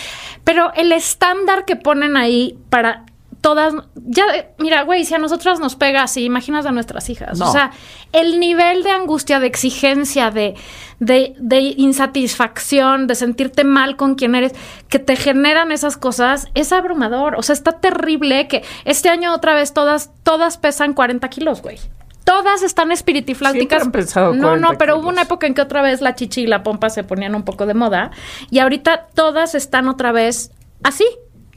[0.42, 3.04] Pero el estándar que ponen ahí para
[3.46, 3.74] todas.
[3.94, 4.24] Ya,
[4.58, 7.38] mira, güey, si a nosotras nos pega así, imaginas a nuestras hijas.
[7.38, 7.48] No.
[7.48, 7.70] O sea,
[8.10, 10.56] el nivel de angustia, de exigencia, de,
[10.98, 14.52] de, de insatisfacción, de sentirte mal con quien eres,
[14.88, 17.36] que te generan esas cosas, es abrumador.
[17.36, 21.78] O sea, está terrible que este año otra vez todas, todas pesan 40 kilos, güey.
[22.24, 23.84] Todas están espiritifláuticas.
[23.84, 23.92] Han
[24.40, 26.64] No, 40 no, pero hubo una época en que otra vez la chichi y la
[26.64, 28.10] pompa se ponían un poco de moda.
[28.50, 30.50] Y ahorita todas están otra vez
[30.82, 31.06] así.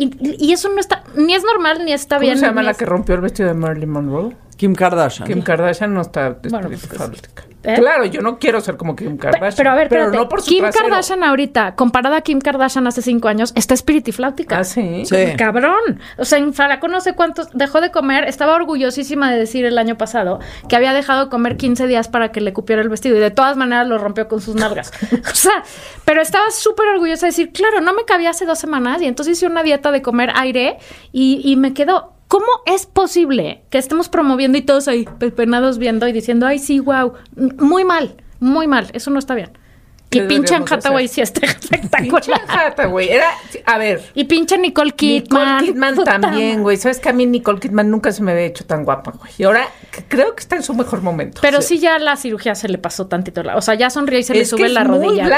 [0.02, 2.38] Y, y eso no está, ni es normal, ni está ¿Cómo bien.
[2.40, 4.36] se llama la es- que rompió el vestido de Marilyn Monroe?
[4.60, 5.26] Kim Kardashian.
[5.26, 7.44] Kim Kardashian no está Bueno, pues, espiritifláutica.
[7.64, 7.76] ¿eh?
[7.78, 9.54] Claro, yo no quiero ser como Kim Kardashian.
[9.56, 10.18] Pero a ver, espérate.
[10.18, 10.90] no por su Kim trasero.
[10.90, 14.60] Kardashian ahorita, comparada a Kim Kardashian hace cinco años, está espiritifláutica.
[14.60, 15.06] Ah, sí.
[15.06, 15.16] Sí.
[15.38, 16.02] Cabrón.
[16.18, 18.26] O sea, en Falacón no sé cuántos dejó de comer.
[18.26, 22.34] Estaba orgullosísima de decir el año pasado que había dejado de comer 15 días para
[22.34, 24.92] que le cupiera el vestido y de todas maneras lo rompió con sus nalgas.
[25.32, 25.64] o sea,
[26.04, 29.38] pero estaba súper orgullosa de decir, claro, no me cabía hace dos semanas y entonces
[29.38, 30.80] hice una dieta de comer aire
[31.14, 32.19] y, y me quedó.
[32.30, 36.80] ¿Cómo es posible que estemos promoviendo y todos ahí penados viendo y diciendo, ay, sí,
[36.80, 37.14] wow?
[37.58, 38.88] Muy mal, muy mal.
[38.94, 39.58] Eso no está bien.
[40.12, 42.42] ¿Qué Y pinche Anne Hathaway sí está Pinche espectacular.
[42.48, 43.10] Hathaway.
[43.10, 43.30] Era,
[43.66, 45.58] a ver, Y pinche Nicole Kidman.
[45.58, 46.78] Nicole Kidman también, güey.
[46.78, 49.32] Sabes que a mí Nicole Kidman nunca se me había hecho tan guapa, güey.
[49.40, 49.68] Y ahora
[50.08, 51.42] creo que está en su mejor momento.
[51.42, 51.80] Pero sí.
[51.80, 53.42] ya la cirugía se le pasó tantito.
[53.42, 55.08] la- O sea, ya sonríe y se le sube que la rodilla.
[55.10, 55.30] muy güey.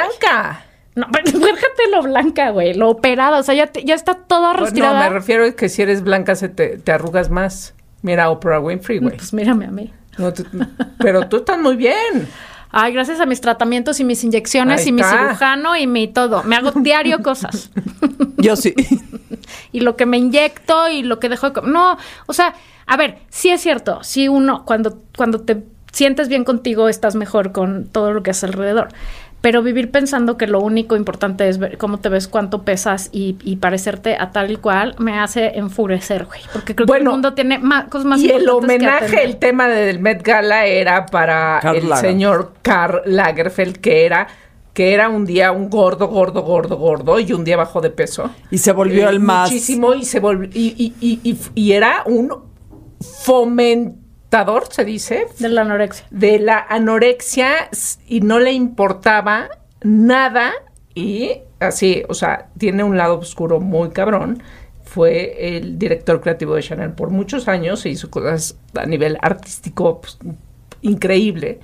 [0.95, 2.73] No, pero déjate lo blanca, güey.
[2.73, 3.39] Lo operada.
[3.39, 4.99] O sea, ya, te- ya está toda Pues no, retirada.
[4.99, 7.73] me refiero a que si eres blanca se te, te arrugas más.
[8.01, 9.15] Mira Oprah Winfrey, güey.
[9.15, 9.93] Pues mírame a mí.
[10.17, 10.43] No te-
[10.99, 12.27] pero tú estás muy bien.
[12.73, 16.43] Ay, gracias a mis tratamientos y mis inyecciones Ahí y mi cirujano y mi todo.
[16.43, 17.69] Me hago diario cosas.
[18.38, 18.73] Yo sí.
[19.71, 21.71] y lo que me inyecto y lo que dejo de comer.
[21.71, 22.54] No, o sea,
[22.88, 24.04] a ver, sí es cierto.
[24.04, 28.43] Si uno, cuando, cuando te sientes bien contigo, estás mejor con todo lo que es
[28.43, 28.88] alrededor.
[29.41, 33.38] Pero vivir pensando que lo único importante es ver cómo te ves, cuánto pesas y,
[33.43, 36.41] y parecerte a tal y cual, me hace enfurecer, güey.
[36.54, 39.25] Porque creo que el mundo tiene más, cosas más y el importantes que homenaje, atender.
[39.25, 42.12] el tema del Met Gala era para Karl el Lagerfeld.
[42.12, 44.27] señor Karl Lagerfeld, que era
[44.73, 48.30] que era un día un gordo, gordo, gordo, gordo, y un día bajó de peso.
[48.51, 49.49] Y se volvió Eh, el más.
[49.51, 52.32] Muchísimo, y se volvió, y, y, y, y, y era un
[54.70, 56.06] se dice, De la anorexia.
[56.10, 57.70] de la anorexia
[58.08, 59.50] y no le importaba
[59.84, 60.54] nada
[60.96, 64.41] y así, o sea, tiene un lado oscuro muy cabrón.
[64.84, 70.02] Fue el director creativo de Chanel por muchos años, se hizo cosas a nivel artístico
[70.02, 70.17] pues,
[70.82, 71.60] increíble,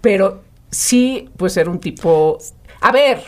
[0.00, 2.38] pero sí, pues era un tipo...
[2.80, 3.22] A ver,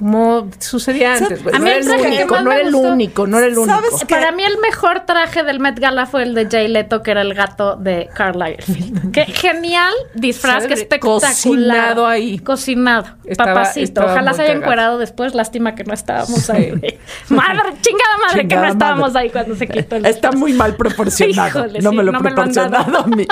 [0.00, 2.68] como sucedía antes, A no mí era el traje que único, más no me era
[2.68, 3.80] el único, no era el único.
[4.08, 7.20] Para mí el mejor traje del Met Gala fue el de Jay Leto, que era
[7.20, 9.10] el gato de Karl Lagerfeld.
[9.12, 11.20] Qué genial disfraz, qué espectacular.
[11.20, 12.38] cocinado ahí.
[12.38, 13.08] Cocinado.
[13.26, 14.00] Estaba- papacito.
[14.00, 15.34] estaba Ojalá se haya encuerado después.
[15.34, 16.52] Lástima que no estábamos Sí.
[16.52, 16.70] ahí.
[17.28, 19.26] Madre, chingada madre que no estábamos madre.
[19.26, 21.48] ahí cuando se quitó el Está muy mal proporcionado.
[21.66, 23.26] Híjole, no sí, me lo no me lo proporcionado a mí.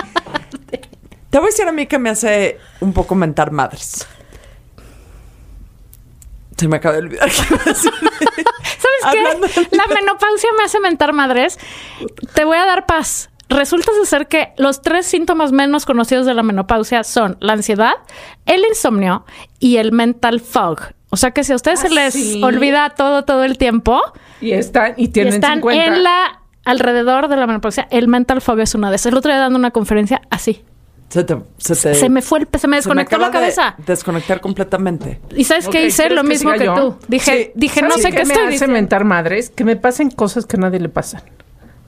[1.30, 4.06] Te voy a decir a mí que me hace un poco mentar madres.
[6.58, 7.92] Se me acaba de olvidar qué iba a decir.
[9.12, 9.76] ¿Sabes qué?
[9.76, 11.58] La menopausia me hace mentar madres.
[12.34, 13.30] Te voy a dar paz.
[13.48, 17.92] Resulta ser que los tres síntomas menos conocidos de la menopausia son la ansiedad,
[18.44, 19.24] el insomnio
[19.58, 20.80] y el mental fog.
[21.10, 22.42] O sea que si a ustedes ¿Ah, se les sí?
[22.44, 24.02] olvida todo, todo el tiempo
[24.42, 25.84] Y están, y y tienen están 50.
[25.86, 29.12] en la alrededor de la menopausia, el mental fog es una de esas.
[29.12, 30.62] El otro día dando una conferencia así.
[31.08, 33.32] Se, te- se te- Se me fue el, se me se me desconectó la de
[33.32, 33.74] cabeza.
[33.78, 35.20] desconectar completamente.
[35.34, 36.02] ¿Y sabes Ok, qué hice?
[36.02, 36.74] ¿quieres Lo que mismo que yo?
[36.74, 36.96] tú.
[37.08, 37.50] Dije, Sí.
[37.54, 38.74] dije no ¿Sabes sé qué, me estoy hace diciendo.
[38.74, 39.48] mentar madres?
[39.50, 41.22] Que me pasen cosas que a nadie le pasan.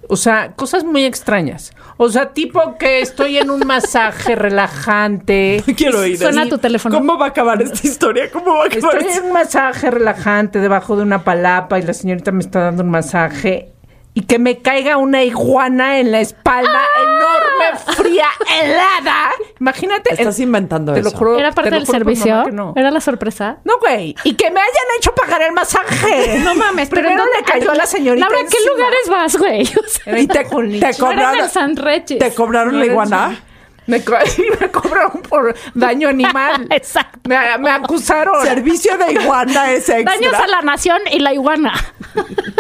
[0.09, 1.73] O sea, cosas muy extrañas.
[1.97, 5.63] O sea, tipo que estoy en un masaje relajante.
[5.77, 6.97] Quiero oír Suena tu teléfono.
[6.99, 8.31] ¿Cómo va a acabar esta historia?
[8.31, 11.93] ¿Cómo va a acabar Estoy en un masaje relajante debajo de una palapa y la
[11.95, 13.71] señorita me está dando un masaje
[14.13, 18.27] y que me caiga una iguana en la espalda enorme, fría,
[18.61, 19.31] helada.
[19.61, 20.13] Imagínate.
[20.13, 21.17] Estás el- inventando te lo eso.
[21.17, 22.45] juro, ¿Era te parte lo del servicio?
[22.51, 22.73] no.
[22.77, 23.59] ¿Era la sorpresa?
[23.65, 24.15] No, güey.
[24.25, 26.39] Y que me hayan hecho pagar el masaje.
[26.45, 28.27] No mames, pero Primero ¿en le dónde- cayó a la señorita.
[28.29, 28.73] Laura, ¿qué encima.
[28.77, 29.63] lugares vas, güey?
[29.85, 30.81] O sea, Era Itaconich.
[30.81, 32.19] te no eres cobraron, el San Reyes.
[32.19, 33.41] ¿Te cobraron la iguana?
[33.87, 34.15] Me, co-
[34.61, 36.67] me cobraron por daño animal.
[36.71, 37.19] Exacto.
[37.29, 38.45] Me, me acusaron.
[38.45, 40.15] Servicio de iguana es extra.
[40.15, 41.73] Daños a la nación y la iguana.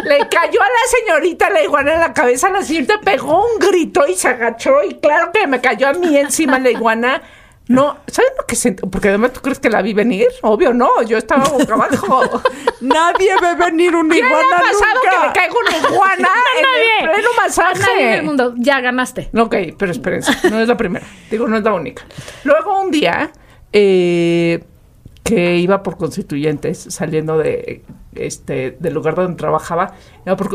[0.04, 2.50] Le cayó a la señorita la iguana en la cabeza.
[2.50, 4.82] La señorita pegó un grito y se agachó.
[4.82, 7.22] Y claro que me cayó a mí encima la iguana.
[7.70, 8.82] No, ¿sabes lo que sentí?
[8.84, 10.26] Porque además tú crees que la vi venir.
[10.42, 11.02] Obvio, no.
[11.02, 12.42] Yo estaba boca abajo.
[12.80, 15.10] Nadie ve venir ¿Qué le iguana ha pasado nunca.
[15.10, 16.28] que me caiga una iguana
[16.58, 17.80] en el pleno masaje?
[17.80, 18.54] Nadie mundo.
[18.56, 19.30] Ya ganaste.
[19.38, 21.06] Ok, pero espérense, no es la primera.
[21.30, 22.02] Digo, no es la única.
[22.42, 23.30] Luego un día
[23.72, 24.64] eh,
[25.22, 27.84] que iba por constituyentes, saliendo de
[28.16, 29.94] este del lugar donde trabajaba,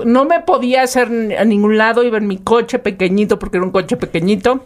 [0.04, 1.08] no me podía hacer
[1.40, 4.66] a ningún lado, iba en mi coche pequeñito, porque era un coche pequeñito,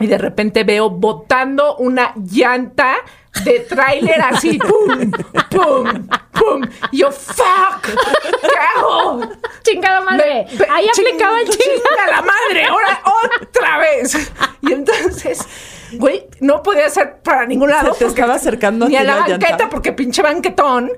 [0.00, 2.96] y de repente veo botando una llanta
[3.44, 5.10] de tráiler así, pum,
[5.50, 6.62] pum, pum.
[6.92, 9.20] Y yo, fuck, ¿qué hago?
[9.62, 10.46] Chingada madre.
[10.58, 12.10] Me- Ahí ching- aplicaba el chinga chingada.
[12.10, 13.02] la madre, ahora
[13.42, 14.32] otra vez.
[14.62, 15.46] Y entonces,
[15.92, 17.92] güey, no podía hacer para ningún lado.
[17.94, 19.46] Se te estaba acercando ni a la la llanta.
[19.48, 20.90] banqueta, porque pinche banquetón.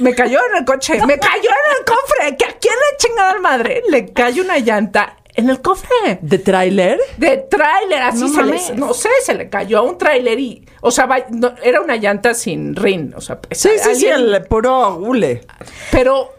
[0.00, 2.36] Me cayó en el coche, me cayó en el cofre.
[2.36, 3.82] ¿Que ¿A quién le chingada madre?
[3.88, 6.18] Le cayó una llanta en el cofre.
[6.22, 6.98] ¿De tráiler?
[7.16, 10.66] De tráiler, así No se le, no sé, se le cayó a un tráiler y,
[10.80, 14.34] o sea, va- no, era una llanta sin rin, o sea, Sí, sí, sí, alguien-
[14.34, 15.42] el puro hule.
[15.90, 16.32] pero,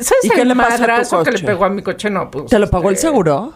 [0.00, 1.46] ¿sabes ¿Y qué el le pasó a tu madrazo que le coche?
[1.46, 2.10] pegó a mi coche?
[2.10, 2.46] No, pues.
[2.46, 3.54] ¿Te lo pagó el este, seguro?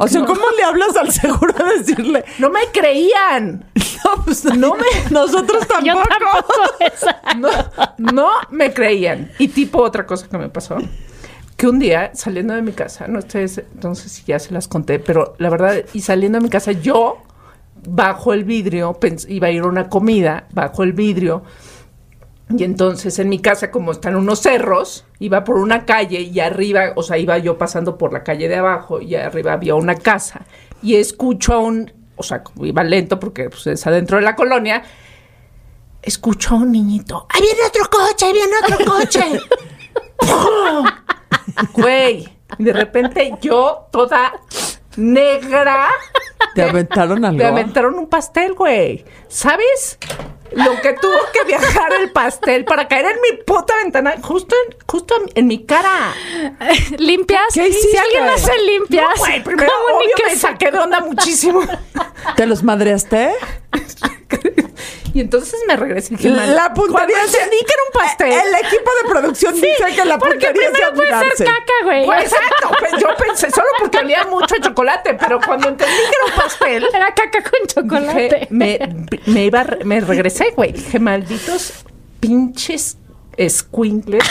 [0.00, 2.24] o sea, ¿cómo le hablas al seguro a decirle?
[2.38, 3.64] No me creían.
[4.04, 6.54] No, pues No me- Nosotros Yo tampoco.
[7.98, 9.32] no me creían.
[9.38, 10.76] Y tipo otra cosa que me pasó.
[11.56, 14.68] Que un día, saliendo de mi casa, no ustedes, no sé si ya se las
[14.68, 17.22] conté, pero la verdad, y saliendo de mi casa, yo
[17.88, 21.44] bajo el vidrio, iba a ir a una comida, bajo el vidrio,
[22.48, 26.92] y entonces en mi casa, como están unos cerros, iba por una calle y arriba,
[26.94, 30.46] o sea, iba yo pasando por la calle de abajo y arriba había una casa.
[30.80, 34.36] Y escucho a un, o sea, como iba lento porque pues, es adentro de la
[34.36, 34.84] colonia,
[36.02, 37.26] escucho a un niñito.
[37.30, 38.26] ¡Ahí viene otro coche!
[38.26, 39.40] ¡Ahí viene otro coche!
[40.20, 40.86] ¡Pum!
[41.74, 44.32] Güey, y de repente yo, toda
[44.96, 45.88] negra,
[46.54, 47.38] ¿Te aventaron algo?
[47.38, 49.04] me aventaron un pastel, güey.
[49.28, 49.98] ¿Sabes?
[50.52, 54.76] Lo que tuvo que viajar el pastel para caer en mi puta ventana, justo en,
[54.86, 56.14] justo en, mi cara.
[56.98, 57.42] ¿Limpias?
[57.54, 57.88] ¿Qué hiciste?
[57.90, 60.78] Si alguien hace limpias, No, güey, primero, ¿cómo ni obvio, que me se- saqué de
[60.78, 61.60] onda muchísimo.
[62.36, 63.32] ¿Te los madreaste?
[65.14, 67.92] y entonces me regresé y dije, La, "Man, la puntería cuando entendí que era un
[68.00, 68.32] pastel.
[68.32, 71.36] El equipo de producción dice que la Porque puntería es de primero puede admirarse.
[71.36, 72.04] ser caca, güey.
[72.06, 76.02] Pues, exacto, pues, yo pensé, solo porque olía mucho a chocolate, pero cuando entendí que
[76.02, 78.22] era un pastel, Era caca con chocolate.
[78.22, 78.78] Dije, me,
[79.26, 80.72] me iba, me regresé, güey.
[80.72, 81.84] Dije, malditos
[82.20, 82.98] pinches
[83.36, 84.24] escuincles.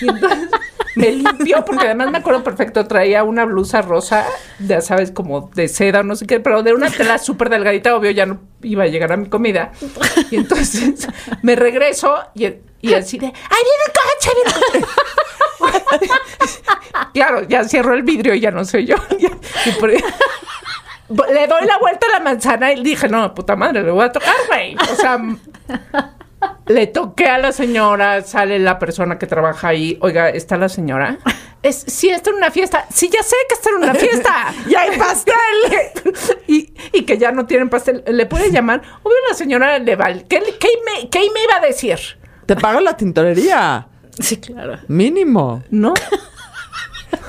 [0.00, 0.48] Y entonces
[0.96, 4.26] me limpió, porque además me acuerdo perfecto, traía una blusa rosa,
[4.58, 7.94] ya sabes, como de seda o no sé qué, pero de una tela súper delgadita,
[7.94, 9.70] obvio, ya no iba a llegar a mi comida.
[10.30, 11.06] Y entonces
[11.42, 12.46] me regreso y,
[12.80, 13.32] y así de, ¡ay,
[13.64, 14.30] viene el coche!
[14.34, 14.86] viene
[15.70, 16.08] el coche".
[17.14, 18.96] claro, ya cierro el vidrio y ya no soy yo.
[19.66, 19.92] Y por-
[21.08, 24.12] le doy la vuelta a la manzana y dije, no, puta madre, le voy a
[24.12, 24.76] tocar, güey.
[24.76, 25.18] O sea,
[26.66, 29.98] le toqué a la señora, sale la persona que trabaja ahí.
[30.00, 31.18] Oiga, ¿está la señora?
[31.62, 32.86] Es, sí, está en una fiesta.
[32.92, 34.54] Sí, ya sé que está en una fiesta.
[34.68, 35.34] ¡Y hay pastel!
[36.46, 38.04] y, y que ya no tienen pastel.
[38.06, 38.82] ¿Le puede llamar?
[39.02, 40.24] Obvio, la señora le vale.
[40.28, 41.98] ¿Qué, qué me, qué me iba a decir?
[42.46, 43.88] Te pago la tintorería.
[44.20, 44.78] Sí, claro.
[44.88, 45.62] Mínimo.
[45.70, 45.94] ¿No?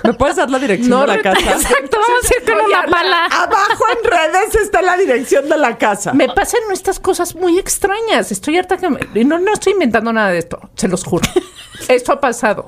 [0.04, 1.40] ¿Me puedes dar la dirección No, de la casa?
[1.40, 3.26] Exacto, vamos a ir con una pala.
[3.26, 6.14] Abajo en redes está la dirección de la casa.
[6.14, 8.32] Me pasan estas cosas muy extrañas.
[8.32, 9.00] Estoy harta que me...
[9.26, 11.28] no, no estoy inventando nada de esto, se los juro.
[11.88, 12.66] Esto ha pasado.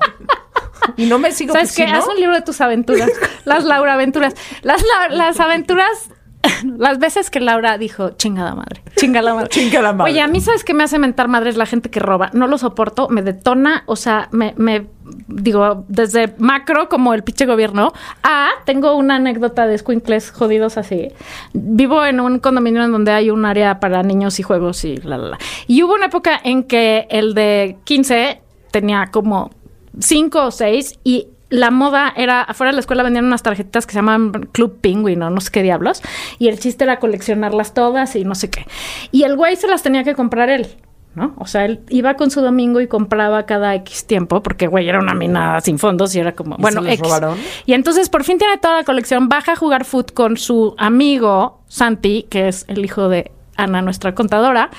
[0.96, 1.86] Y no me sigo ¿Sabes qué?
[1.86, 3.10] si no- Haz un libro de tus aventuras.
[3.44, 4.34] Las Laura aventuras.
[4.62, 6.10] Las, La- las aventuras.
[6.78, 9.48] Las veces que Laura dijo, chingada madre, chingada madre.
[9.50, 10.12] Chingada madre.
[10.12, 12.30] Oye, a mí, ¿sabes qué me hace mentar madres la gente que roba?
[12.32, 14.86] No lo soporto, me detona, o sea, me, me
[15.28, 21.08] digo, desde macro como el pinche gobierno, a, tengo una anécdota de squinkles jodidos así.
[21.52, 25.18] Vivo en un condominio en donde hay un área para niños y juegos y la,
[25.18, 25.38] la, la.
[25.66, 29.50] Y hubo una época en que el de 15 tenía como
[29.98, 33.92] cinco o seis y la moda era, afuera de la escuela vendían unas tarjetitas que
[33.92, 36.02] se llamaban Club Penguin o no sé qué diablos,
[36.38, 38.66] y el chiste era coleccionarlas todas y no sé qué.
[39.12, 40.66] Y el güey se las tenía que comprar él.
[41.14, 41.34] ¿No?
[41.36, 44.98] O sea, él iba con su domingo y compraba cada X tiempo, porque, güey, era
[44.98, 47.02] una mina sin fondos y era como, bueno, se X.
[47.02, 47.38] robaron?
[47.66, 51.60] Y entonces por fin tiene toda la colección, baja a jugar foot con su amigo
[51.68, 54.70] Santi, que es el hijo de Ana, nuestra contadora,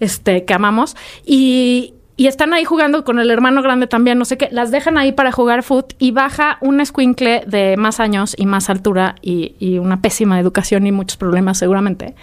[0.00, 4.38] este, que amamos, y, y están ahí jugando con el hermano grande también, no sé
[4.38, 8.46] qué, las dejan ahí para jugar foot y baja un escuincle de más años y
[8.46, 12.14] más altura y, y una pésima educación y muchos problemas seguramente.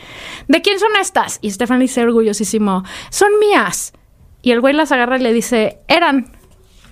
[0.47, 1.37] ¿De quién son estas?
[1.41, 3.93] Y Stefan dice orgullosísimo, son mías.
[4.41, 6.31] Y el güey las agarra y le dice, eran.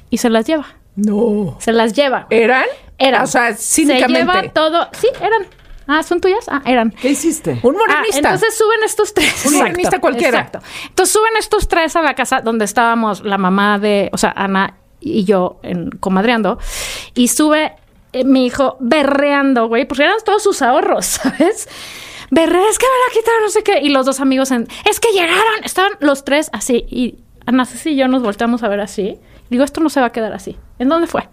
[0.09, 0.67] Y se las lleva.
[0.95, 1.57] No.
[1.59, 2.27] Se las lleva.
[2.29, 2.65] ¿Eran?
[2.97, 3.23] Eran.
[3.23, 4.19] O sea, Se cínicamente.
[4.19, 4.87] lleva todo.
[4.93, 5.47] Sí, eran.
[5.91, 6.45] Ah, ¿son tuyas?
[6.47, 6.91] Ah, eran.
[6.91, 7.59] ¿Qué hiciste?
[7.63, 8.17] Un Ah, morenista.
[8.19, 9.45] entonces suben estos tres.
[9.47, 10.39] Un morenista cualquiera.
[10.39, 10.59] Exacto.
[10.87, 14.75] Entonces suben estos tres a la casa donde estábamos la mamá de, o sea, Ana
[14.99, 16.59] y yo en, comadreando.
[17.15, 17.73] Y sube
[18.13, 21.67] eh, mi hijo berreando, güey, porque eran todos sus ahorros, ¿sabes?
[22.29, 23.79] Berrea, es que me la quitaron, no sé qué.
[23.81, 25.63] Y los dos amigos en, es que llegaron.
[25.63, 26.85] Estaban los tres así.
[26.89, 29.17] Y Ana Ceci y yo nos volteamos a ver así.
[29.51, 30.57] Digo, esto no se va a quedar así.
[30.79, 31.29] ¿En dónde fue?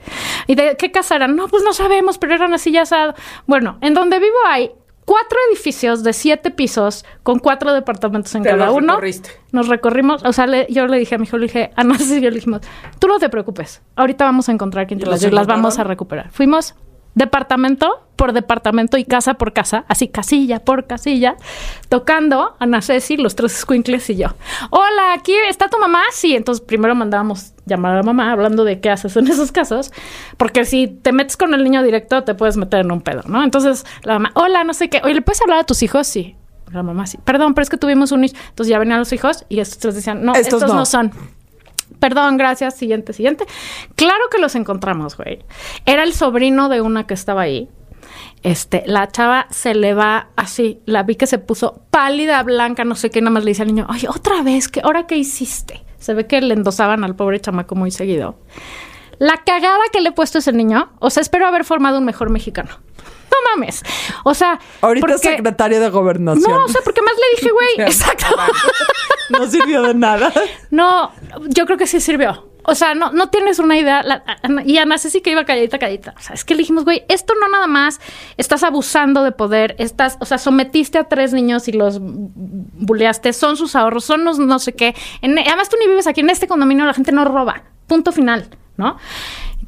[0.47, 1.35] ¿Y de qué casa eran?
[1.37, 3.15] No, pues no sabemos, pero eran así ya asado.
[3.47, 4.73] Bueno, en donde vivo hay
[5.07, 8.95] cuatro edificios de siete pisos con cuatro departamentos en Te cada uno.
[8.95, 9.31] recorriste.
[9.53, 12.17] Nos recorrimos, o sea, le- yo le dije a mi hijo, le dije, a Nancy
[12.17, 12.61] y yo le dijimos,
[12.99, 15.85] tú no te preocupes, ahorita vamos a encontrar quién te ¿Y las las vamos a
[15.85, 16.31] recuperar.
[16.31, 16.75] Fuimos
[17.15, 21.37] departamento por departamento y casa por casa, así casilla por casilla,
[21.89, 24.29] tocando a Ana Ceci, los tres squinkles y yo.
[24.71, 26.03] Hola, ¿aquí está tu mamá?
[26.11, 29.93] Sí, entonces primero mandábamos llamar a la mamá hablando de qué haces en esos casos,
[30.37, 33.45] porque si te metes con el niño directo te puedes meter en un pedo, ¿no?
[33.45, 36.07] Entonces la mamá, hola, no sé qué, oye, ¿le puedes hablar a tus hijos?
[36.09, 36.35] Sí.
[36.73, 37.19] La mamá sí.
[37.25, 38.25] Perdón, pero es que tuvimos un.
[38.25, 40.81] Entonces ya venían los hijos y estos tres decían, no, Estos estos, no.
[40.81, 41.13] no son.
[42.01, 42.77] Perdón, gracias.
[42.77, 43.45] Siguiente, siguiente.
[43.97, 45.45] Claro que los encontramos, güey.
[45.87, 47.69] Era el sobrino de una que estaba ahí.
[48.43, 52.95] Este, la chava se le va así, la vi que se puso pálida, blanca, no
[52.95, 55.85] sé qué, nada más le dice al niño, ay, otra vez, ¿qué, ¿ahora qué hiciste?
[55.99, 58.37] Se ve que le endosaban al pobre chamaco muy seguido.
[59.19, 62.05] La cagada que le he puesto a ese niño, o sea, espero haber formado un
[62.05, 62.71] mejor mexicano.
[63.31, 63.83] No mames.
[64.25, 66.51] O sea, Ahorita es porque- secretario de gobernación.
[66.51, 68.27] No, o sea, porque más le dije, güey, exacto.
[69.31, 70.33] no sirvió de nada.
[70.71, 71.13] No,
[71.49, 72.47] yo creo que sí sirvió.
[72.65, 74.03] O sea, no, no tienes una idea.
[74.03, 74.23] La-
[74.67, 76.15] y Ana sí que iba calladita, calladita.
[76.19, 77.99] O sea, es que le dijimos, güey, esto no nada más
[78.37, 83.57] estás abusando de poder, estás, o sea, sometiste a tres niños y los buleaste, son
[83.57, 84.95] sus ahorros, son los no sé qué.
[85.23, 87.63] En- además, tú ni vives aquí en este condominio, la gente no roba.
[87.87, 88.99] Punto final, ¿no?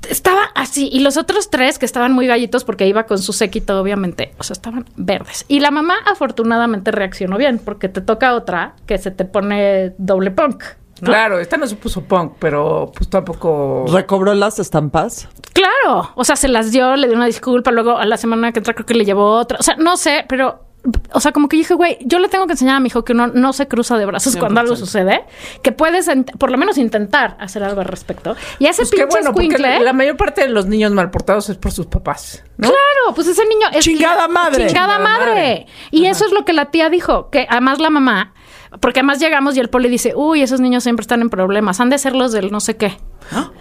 [0.08, 3.80] Estaba así, y los otros tres que estaban muy gallitos porque iba con su séquito,
[3.80, 5.44] obviamente, o sea, estaban verdes.
[5.46, 10.30] Y la mamá afortunadamente reaccionó bien, porque te toca otra que se te pone doble
[10.30, 10.64] punk.
[11.00, 11.06] ¿no?
[11.06, 13.86] Claro, esta no se puso punk, pero pues tampoco.
[13.90, 15.28] ¿Recobró las estampas?
[15.52, 18.60] Claro, o sea, se las dio, le dio una disculpa, luego a la semana que
[18.60, 20.64] entra creo que le llevó otra, o sea, no sé, pero,
[21.12, 23.12] o sea, como que dije, güey, yo le tengo que enseñar a mi hijo que
[23.12, 25.24] uno no se cruza de brazos cuando algo sucede,
[25.62, 28.34] que puedes por lo menos intentar hacer algo al respecto.
[28.58, 31.56] Y ese Pues pinche bueno, porque escuincle- la mayor parte de los niños malportados es
[31.58, 32.68] por sus papás, ¿no?
[32.68, 34.66] Claro, pues ese niño es Chingada madre.
[34.68, 35.30] Chingada Chingada madre.
[35.34, 35.66] madre.
[35.90, 38.32] Y eso es lo que la tía dijo, que además la mamá,
[38.78, 41.90] porque además llegamos y el poli dice, uy, esos niños siempre están en problemas, han
[41.90, 42.96] de ser los del no sé qué.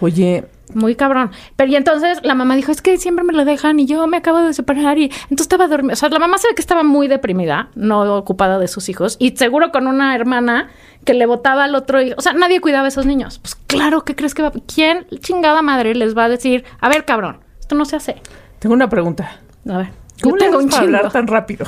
[0.01, 1.31] Oye, Muy cabrón.
[1.55, 4.17] Pero y entonces la mamá dijo, es que siempre me lo dejan y yo me
[4.17, 5.93] acabo de separar y entonces estaba dormida.
[5.93, 9.15] O sea, la mamá se ve que estaba muy deprimida, no ocupada de sus hijos
[9.19, 10.69] y seguro con una hermana
[11.05, 12.15] que le votaba al otro hijo.
[12.17, 13.39] O sea, nadie cuidaba a esos niños.
[13.39, 14.51] Pues claro, ¿qué crees que va?
[14.73, 18.21] ¿Quién chingada madre les va a decir, a ver, cabrón, esto no se hace?
[18.59, 19.39] tengo una pregunta.
[19.67, 19.98] A ver.
[20.21, 20.75] ¿Cómo le para chingo.
[20.77, 21.65] hablar tan rápido?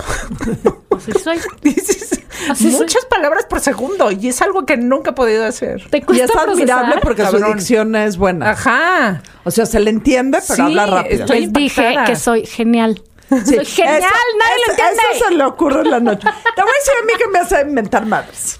[0.97, 1.39] Así soy.
[1.61, 2.81] Dices Así soy.
[2.81, 5.87] muchas palabras por segundo y es algo que nunca he podido hacer.
[5.89, 7.01] Te Y cuesta es admirable procesar?
[7.01, 7.57] porque su Cabrón.
[7.57, 8.51] dicción es buena.
[8.51, 9.21] Aja.
[9.43, 11.21] O sea, se le entiende, pero Sí, habla rápido.
[11.25, 13.01] estoy- Les dije que soy genial.
[13.29, 14.07] Sí, soy genial, eso-
[14.39, 15.01] nadie lo eso- entiende.
[15.15, 16.27] Eso se le ocurre en la noche.
[16.55, 18.59] Te voy a decir a mí que me hace inventar madres.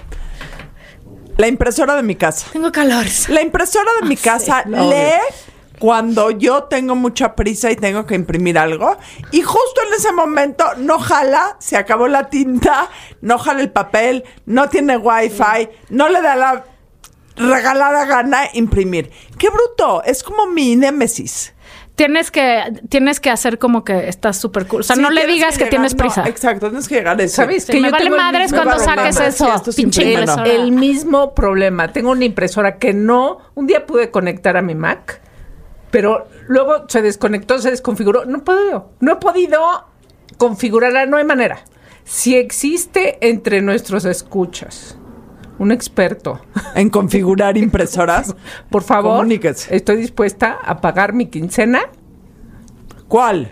[1.37, 2.47] La impresora de mi casa.
[2.53, 3.27] Tengo calores.
[3.29, 4.91] La impresora de mi casa la odio.
[4.91, 5.11] lee
[5.81, 8.95] cuando yo tengo mucha prisa y tengo que imprimir algo.
[9.31, 12.87] Y justo en ese momento no jala, se acabó la tinta,
[13.21, 16.63] no jala el papel, no tiene wifi, no le da la
[17.35, 19.09] regalada gana imprimir.
[19.39, 20.03] ¡Qué bruto!
[20.03, 21.55] Es como mi némesis.
[21.95, 24.81] Tienes que, tienes que hacer como que estás súper cool.
[24.81, 26.23] O sea, Sí, no le digas que, llegar- tienes no, prisa.
[26.27, 27.37] exacto, tienes que llegar a eso.
[27.37, 27.63] ¿Sabes?
[27.65, 30.43] Sí, que me yo vale madres mismo cuando saques eso, Sí, pinche impresora.
[30.47, 31.91] El mismo problema.
[31.91, 35.21] Tengo una impresora que no, un día pude conectar a mi Mac,
[35.91, 38.25] pero luego se desconectó, se desconfiguró.
[38.25, 39.59] No he podido, no he podido
[40.37, 41.59] configurarla, no hay manera.
[42.03, 44.97] Si existe entre nuestros escuchas
[45.59, 46.41] un experto,
[46.73, 48.35] En configurar impresoras.
[48.71, 49.75] por favor, Comuníquese.
[49.75, 51.81] estoy dispuesta a pagar mi quincena
[53.07, 53.51] ¿Cuál?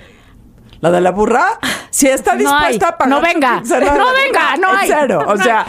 [0.82, 1.60] ¿La de la burra?
[1.90, 3.62] Si está No dispuesta a pagar No venga.
[3.70, 4.88] No venga, no hay.
[4.90, 5.24] cero.
[5.28, 5.66] O No sea,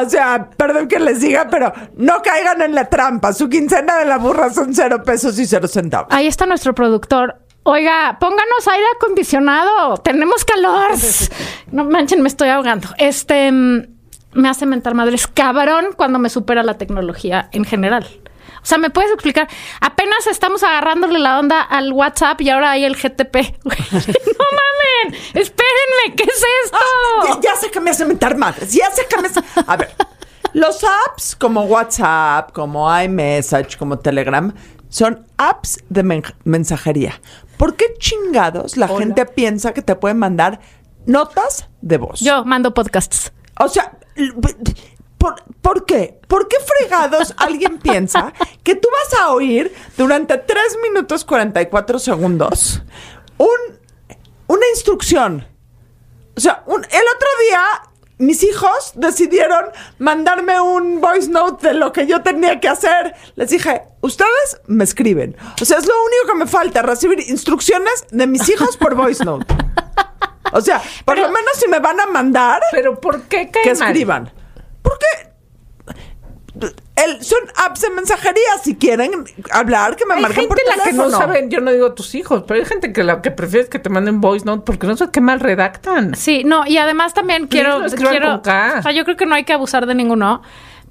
[0.00, 3.32] o sea, perdón que les diga, pero no caigan en la trampa.
[3.32, 6.08] Su quincena de la burra son cero pesos y cero centavos.
[6.10, 7.40] Ahí está nuestro productor.
[7.64, 9.96] Oiga, pónganos aire acondicionado.
[9.98, 10.90] Tenemos calor.
[11.72, 12.88] No manchen, me estoy ahogando.
[12.98, 13.86] Este mm,
[14.34, 18.06] me hace mentar madres cabrón cuando me supera la tecnología en general.
[18.64, 19.46] O sea, ¿me puedes explicar?
[19.82, 23.36] Apenas estamos agarrándole la onda al WhatsApp y ahora hay el GTP.
[23.64, 25.20] No mamen.
[25.34, 26.78] Espérenme, ¿qué es esto?
[26.78, 28.72] Ah, ya, ya sé que me hace mentar madres.
[28.72, 29.40] Ya sé que me hace...
[29.66, 29.90] A ver,
[30.54, 34.52] los apps como WhatsApp, como iMessage, como Telegram,
[34.88, 37.20] son apps de men- mensajería.
[37.58, 40.60] ¿Por qué chingados la gente piensa que te pueden mandar
[41.06, 42.20] notas de voz?
[42.20, 43.32] Yo mando podcasts.
[43.60, 43.98] O sea,
[45.24, 46.20] ¿por, por qué?
[46.28, 52.82] ¿Por qué fregados alguien piensa que tú vas a oír durante 3 minutos 44 segundos
[53.38, 53.48] un,
[54.48, 55.46] una instrucción?
[56.36, 57.62] O sea, un- el otro día
[58.18, 59.64] mis hijos decidieron
[59.98, 63.14] mandarme un voice note de lo que yo tenía que hacer.
[63.34, 65.36] Les dije, ustedes me escriben.
[65.60, 69.24] O sea, es lo único que me falta, recibir instrucciones de mis hijos por voice
[69.24, 69.46] note.
[70.52, 73.88] O sea, por lo menos si me van a mandar, Pero ¿por qué que mal?
[73.88, 74.32] escriban.
[74.84, 75.06] Porque
[76.96, 78.58] el, son apps de mensajería.
[78.62, 81.18] Si quieren hablar, que me Hay marquen gente por la que no teléfono.
[81.18, 83.90] saben, yo no digo tus hijos, pero hay gente que la que prefieres que te
[83.90, 86.14] manden voice note porque no sé qué mal redactan.
[86.14, 88.76] Sí, no, y además también quiero, quiero con K.
[88.78, 90.42] o sea, yo creo que no hay que abusar de ninguno,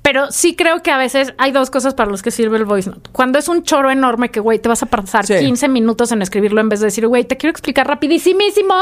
[0.01, 2.89] pero sí creo que a veces hay dos cosas para los que sirve el voice
[2.89, 3.09] note.
[3.13, 5.35] Cuando es un choro enorme que, güey, te vas a pasar Sí.
[5.39, 8.73] 15 minutos en escribirlo en vez de decir, güey, te quiero explicar rapidísimísimo.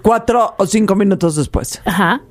[0.00, 1.82] Cuatro o cinco minutos después.
[1.84, 2.22] Ajá.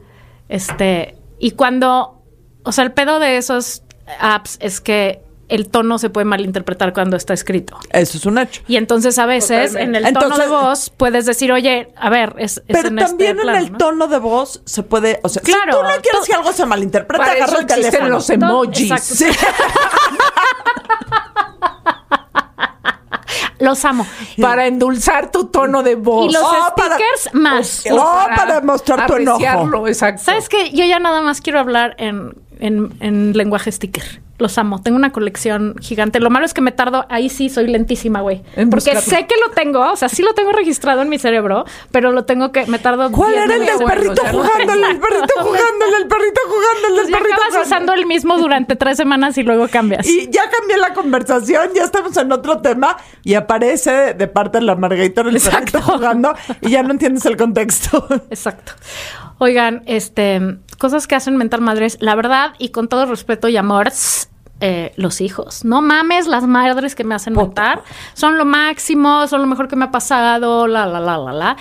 [0.50, 1.16] Este,
[1.46, 2.24] y cuando,
[2.64, 3.84] o sea, el pedo de esos
[4.20, 7.78] apps es que el tono se puede malinterpretar cuando está escrito.
[7.92, 8.64] Eso es un hecho.
[8.68, 10.00] Y entonces a veces Totalmente.
[10.00, 12.96] en el tono Entonces- de voz puedes decir, oye, a ver, es, es Pero en
[12.96, 13.78] también este en el ¿no?
[13.78, 15.20] tono de voz se puede.
[15.22, 18.10] O sea, Claro, si tú no quieres que algo se malinterprete, agarra el existen teléfono.
[18.10, 18.90] los emojis.
[18.92, 19.14] Exacto.
[19.16, 19.26] Sí.
[23.60, 24.06] Los amo.
[24.42, 26.30] Para endulzar tu tono de voz.
[26.30, 27.84] Y los Oh, para- stickers más.
[27.92, 29.88] Oh, para mostrar tu enojo.
[29.88, 30.24] exacto.
[30.24, 30.72] ¿Sabes qué?
[30.72, 34.22] Yo ya nada más quiero hablar en, en, en lenguaje sticker.
[34.38, 34.82] Los amo.
[34.82, 36.20] Tengo una colección gigante.
[36.20, 37.06] Lo malo es que me tardo.
[37.10, 38.44] Ahí sí soy lentísima, güey.
[38.56, 39.02] Porque buscarlo.
[39.02, 39.80] sé que lo tengo.
[39.92, 41.66] O sea, sí lo tengo registrado en mi cerebro.
[41.92, 42.66] Pero lo tengo que.
[42.66, 43.12] Me tardo.
[43.12, 44.88] ¿Cuál 10 era el del perrito jugándole?
[44.88, 47.68] El perrito jugándole, el perrito jugándole, el perrito acabas jugando.
[47.68, 50.06] usando el mismo durante tres semanas y luego cambias.
[50.06, 54.66] Y ya cambié la conversación, ya estamos en otro tema y aparece de parte de
[54.66, 58.06] la Margator el perrito jugando y ya no entiendes el contexto.
[58.30, 58.74] Exacto.
[59.38, 63.92] Oigan, este, cosas que hacen mental madres, la verdad, y con todo respeto y amor,
[64.62, 65.66] eh, los hijos.
[65.66, 67.84] No mames las madres que me hacen mentar.
[68.14, 71.58] Son lo máximo, son lo mejor que me ha pasado, la, la, la, la, la.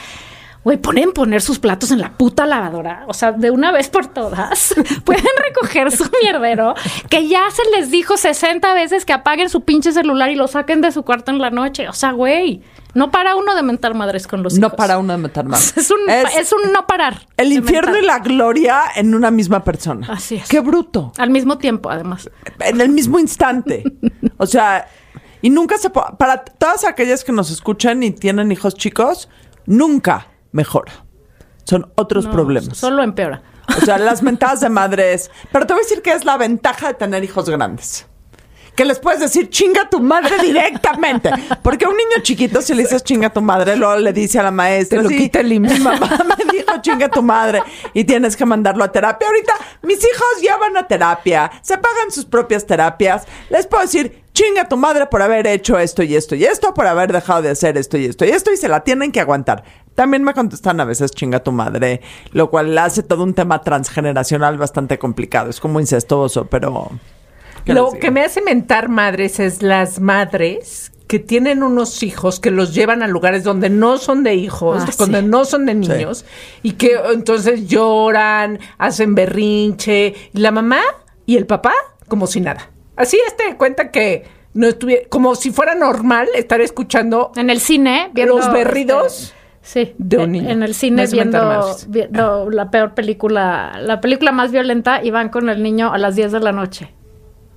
[0.64, 3.04] Güey, pueden poner sus platos en la puta lavadora.
[3.06, 4.74] O sea, de una vez por todas.
[5.04, 6.74] Pueden recoger su mierdero.
[7.10, 10.80] Que ya se les dijo 60 veces que apaguen su pinche celular y lo saquen
[10.80, 11.86] de su cuarto en la noche.
[11.90, 12.62] O sea, güey,
[12.94, 14.60] no para uno de mentar madres con los hijos.
[14.60, 15.76] No para uno de meter más.
[15.76, 17.26] Es un, es, un no parar.
[17.36, 18.04] el infierno mentar.
[18.04, 20.06] y la gloria en una misma persona.
[20.10, 20.48] Así es.
[20.48, 21.12] Qué bruto.
[21.18, 22.30] Al mismo tiempo, además.
[22.60, 23.84] En el mismo instante.
[24.36, 24.88] O sea,
[25.42, 29.28] y nunca se para todas aquellas que nos escuchan y tienen hijos chicos,
[29.64, 30.92] nunca mejora.
[31.64, 32.76] Son otros No, problemas.
[32.78, 33.42] Solo empeora.
[33.80, 35.30] O sea, las mentadas de madres.
[35.52, 38.06] Pero te voy a decir que es la ventaja de tener hijos grandes.
[38.74, 41.30] Que les puedes decir chinga tu madre directamente.
[41.62, 44.42] Porque a un niño chiquito, si le dices chinga tu madre, luego le dice a
[44.42, 44.98] la maestra.
[44.98, 45.72] Te lo "Sí, quita el IMSS".
[45.72, 47.62] Mi mamá me dijo chinga tu madre.
[47.92, 49.28] Y tienes que mandarlo a terapia.
[49.28, 49.52] Ahorita,
[49.82, 51.50] mis hijos ya van a terapia.
[51.62, 53.26] Se pagan sus propias terapias.
[53.50, 56.88] Les puedo decir chinga tu madre por haber hecho esto y esto y esto, por
[56.88, 58.52] haber dejado de hacer esto y esto y esto.
[58.52, 59.62] Y se la tienen que aguantar.
[59.94, 62.00] También me contestan a veces chinga tu madre,
[62.32, 65.50] lo cual hace todo un tema transgeneracional bastante complicado.
[65.50, 66.90] Es como incestuoso, pero...
[67.64, 72.40] ¿qué les Lo que me hace mentar madres es las madres que tienen unos hijos
[72.40, 75.26] que los llevan a lugares donde no son de hijos, Ah, donde sí.
[75.26, 76.24] no son de niños,
[76.62, 80.80] y que entonces lloran, hacen berrinche, y la mamá
[81.26, 81.74] y el papá
[82.08, 82.70] como si nada.
[82.96, 88.10] Así este cuenta que no estuviera, como si fuera normal estar escuchando En el cine,
[88.14, 88.36] viendo.
[88.38, 89.94] Los berridos este, sí.
[89.98, 90.48] de un niño.
[90.48, 95.48] En el cine, viendo, viendo la peor película, la película más violenta, y van con
[95.48, 96.94] el niño a las 10 de la noche.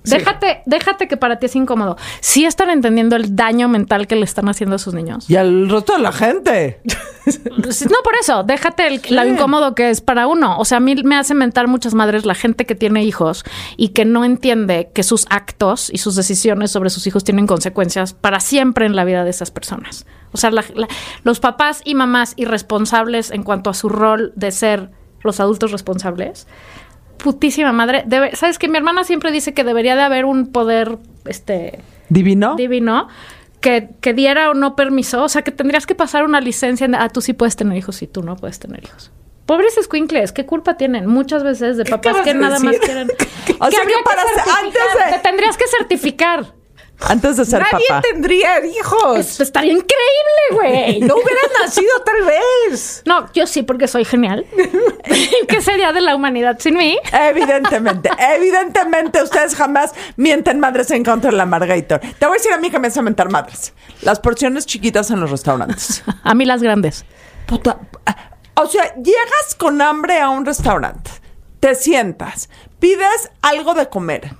[0.08, 0.18] Sí.
[0.18, 1.98] Déjate, déjate que para ti es incómodo.
[2.22, 5.30] Sí están entendiendo el daño mental que le están haciendo a sus niños.
[5.30, 6.82] Y al resto de la gente.
[7.26, 10.58] No, por eso, déjate el, lo incómodo que es para uno.
[10.60, 13.44] O sea, a mí me hace mentar muchas madres la gente que tiene hijos
[13.76, 18.14] y que no entiende que sus actos y sus decisiones sobre sus hijos tienen consecuencias
[18.14, 20.06] para siempre en la vida de esas personas.
[20.32, 20.88] O sea, la- la-
[21.24, 24.90] los papás y mamás irresponsables en cuanto a su rol de ser
[25.24, 26.48] los adultos responsables.
[27.18, 28.04] Putísima madre.
[28.06, 32.56] Debe, ¿Sabes que Mi hermana siempre dice que debería de haber un poder, este ¿Divino?
[32.56, 33.08] divino
[33.62, 35.24] que, que diera o no permiso.
[35.24, 36.86] O sea, que tendrías que pasar una licencia.
[36.86, 39.12] en- Ah, tú sí puedes tener hijos y tú no puedes tener hijos.
[39.46, 41.08] Pobres escuincles, ¿qué culpa tienen?
[41.08, 42.66] Muchas veces de papás que nada decir?
[42.70, 43.08] más quieren.
[43.60, 46.54] O sea, habría que para antes de- Te tendrías que certificar.
[47.00, 48.02] Antes de ser Nadie papá.
[48.02, 49.20] tendría hijos.
[49.20, 49.92] Esto estaría increíble,
[50.52, 51.00] güey.
[51.02, 53.04] No hubieras nacido tal vez.
[53.06, 54.46] No, yo sí, porque soy genial.
[55.48, 56.98] ¿Qué sería de la humanidad sin mí?
[57.14, 62.00] Evidentemente, evidentemente ustedes jamás mienten madres en contra de la Margator.
[62.00, 63.74] Te voy a decir a mí que me hace mentar madres.
[64.02, 66.04] Las porciones chiquitas en los restaurantes.
[66.24, 67.06] A mí las grandes.
[67.46, 67.78] Puta.
[68.56, 71.12] O sea, llegas con hambre a un restaurante,
[71.60, 74.32] te sientas, pides algo de comer,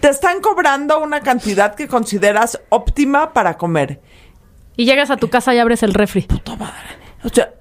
[0.00, 4.00] te están cobrando una cantidad que consideras óptima para comer.
[4.76, 6.22] Y llegas a tu casa y abres el refri.
[6.22, 6.98] Puta madre.
[7.24, 7.52] O sea,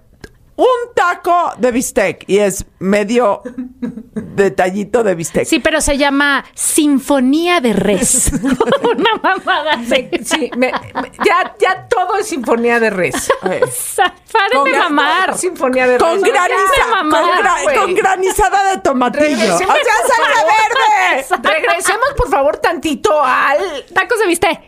[0.58, 3.42] un taco de bistec y es medio
[4.14, 5.46] detallito de bistec.
[5.46, 8.32] Sí, pero se llama Sinfonía de Res.
[8.84, 9.80] Una mamada.
[10.24, 13.30] Sí, me- me- ya, ya todo es sinfonía de res.
[13.42, 13.62] Paren
[14.54, 15.38] Con de mamar.
[15.38, 16.34] Sinfonía de Con, res.
[16.34, 19.56] graniza- Ya, mamá, con, gra- con granizada de tomatillo.
[19.56, 21.50] O sea, Regresemos, salsa verde.
[21.60, 24.60] Regresemos, por favor, tantito al Tacos de bistec.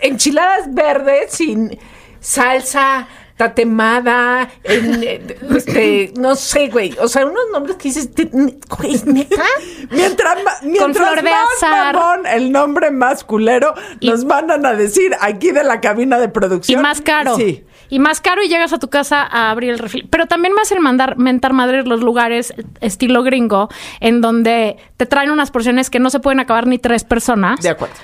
[0.00, 1.76] enchiladas verdes sin
[2.20, 3.06] salsa
[3.36, 6.94] tatemada, en, eh, este, no sé, güey.
[7.00, 9.42] O sea, unos nombres que dices, te- güey, neta.
[9.90, 11.94] Mientras, mientras de más azar.
[11.94, 16.26] mamón, el nombre más culero, Y- nos mandan a decir aquí de la cabina de
[16.26, 16.82] Y producción.
[16.82, 17.36] más caro.
[17.36, 17.64] Sí.
[17.90, 20.02] Y más caro y llegas a tu casa a abrir el refri.
[20.10, 23.68] Pero también me hacen mandar mentar madres los lugares estilo gringo
[24.00, 27.60] en donde te traen unas porciones que no se pueden acabar ni tres personas.
[27.60, 27.94] De acuerdo.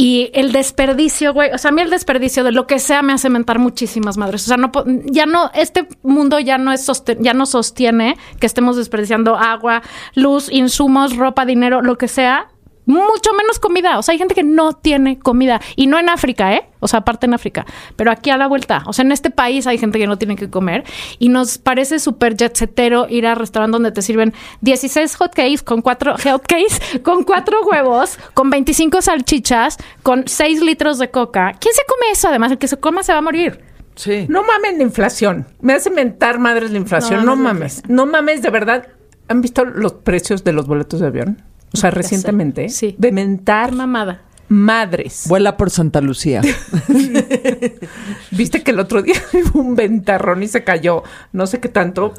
[0.00, 3.12] Y el desperdicio, güey, o sea, a mí el desperdicio de lo que sea me
[3.12, 4.44] hace mentar muchísimas madres.
[4.44, 4.70] O sea, no
[5.06, 6.88] ya no este mundo ya no es
[7.18, 9.82] ya no sostiene que estemos desperdiciando agua,
[10.14, 12.46] luz, insumos, ropa, dinero, lo que sea.
[12.88, 13.98] Mucho menos comida.
[13.98, 15.60] O sea, hay gente que no tiene comida.
[15.76, 16.68] Y no en África, ¿eh?
[16.80, 17.66] O sea, aparte en África.
[17.96, 18.82] Pero aquí a la vuelta.
[18.86, 20.84] O sea, en este país hay gente que no tiene que comer.
[21.18, 24.32] Y nos parece súper jetsetero ir a restaurante donde te sirven
[24.62, 31.10] 16 hotcakes con cuatro hotcakes, con cuatro huevos, con 25 salchichas, con 6 litros de
[31.10, 31.52] coca.
[31.60, 32.28] ¿Quién se come eso?
[32.28, 33.60] Además, el que se coma se va a morir.
[33.96, 34.24] Sí.
[34.30, 35.46] No mamen la inflación.
[35.60, 37.24] Me hace mentar madres la inflación.
[37.24, 37.82] No, No, mames.
[37.86, 38.88] No mames, de verdad.
[39.28, 41.42] ¿Han visto los precios de los boletos de avión?
[41.72, 42.68] O sea, recientemente.
[42.70, 42.94] Sí.
[42.98, 44.22] De mentar mamada.
[44.48, 45.24] madres.
[45.28, 46.40] Vuela por Santa Lucía.
[48.30, 51.02] Viste que el otro día hubo un ventarrón y se cayó.
[51.32, 52.14] No sé qué tanto.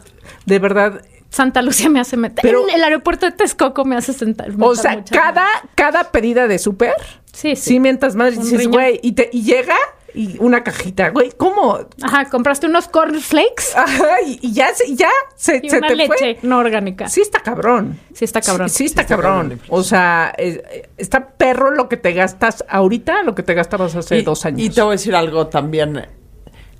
[0.46, 1.02] De verdad.
[1.30, 2.42] Santa Lucía me hace meter.
[2.42, 4.50] Pero- el, el aeropuerto de Texcoco me hace sentar.
[4.60, 5.46] O sea, cada,
[5.76, 6.94] cada pedida de súper.
[7.32, 7.62] Sí, sí.
[7.74, 9.76] Sí, mientras madres Un dices, güey, y, te- y llega
[10.20, 11.80] y una cajita, güey, ¿cómo?
[12.02, 15.08] Ajá, compraste unos cornflakes Ajá, y, y ya, se- y ya
[15.38, 16.40] se, y se una te leche fue.
[16.42, 17.08] no orgánica.
[17.08, 17.98] Sí está cabrón.
[18.14, 18.68] Sí está cabrón.
[18.68, 19.62] Sí, sí está, cabrón.
[19.70, 23.96] O sea, eh, eh, está perro lo que te gastas ahorita, lo que te gastabas
[23.96, 24.60] hace y, dos años.
[24.60, 26.06] Y te voy a decir algo también.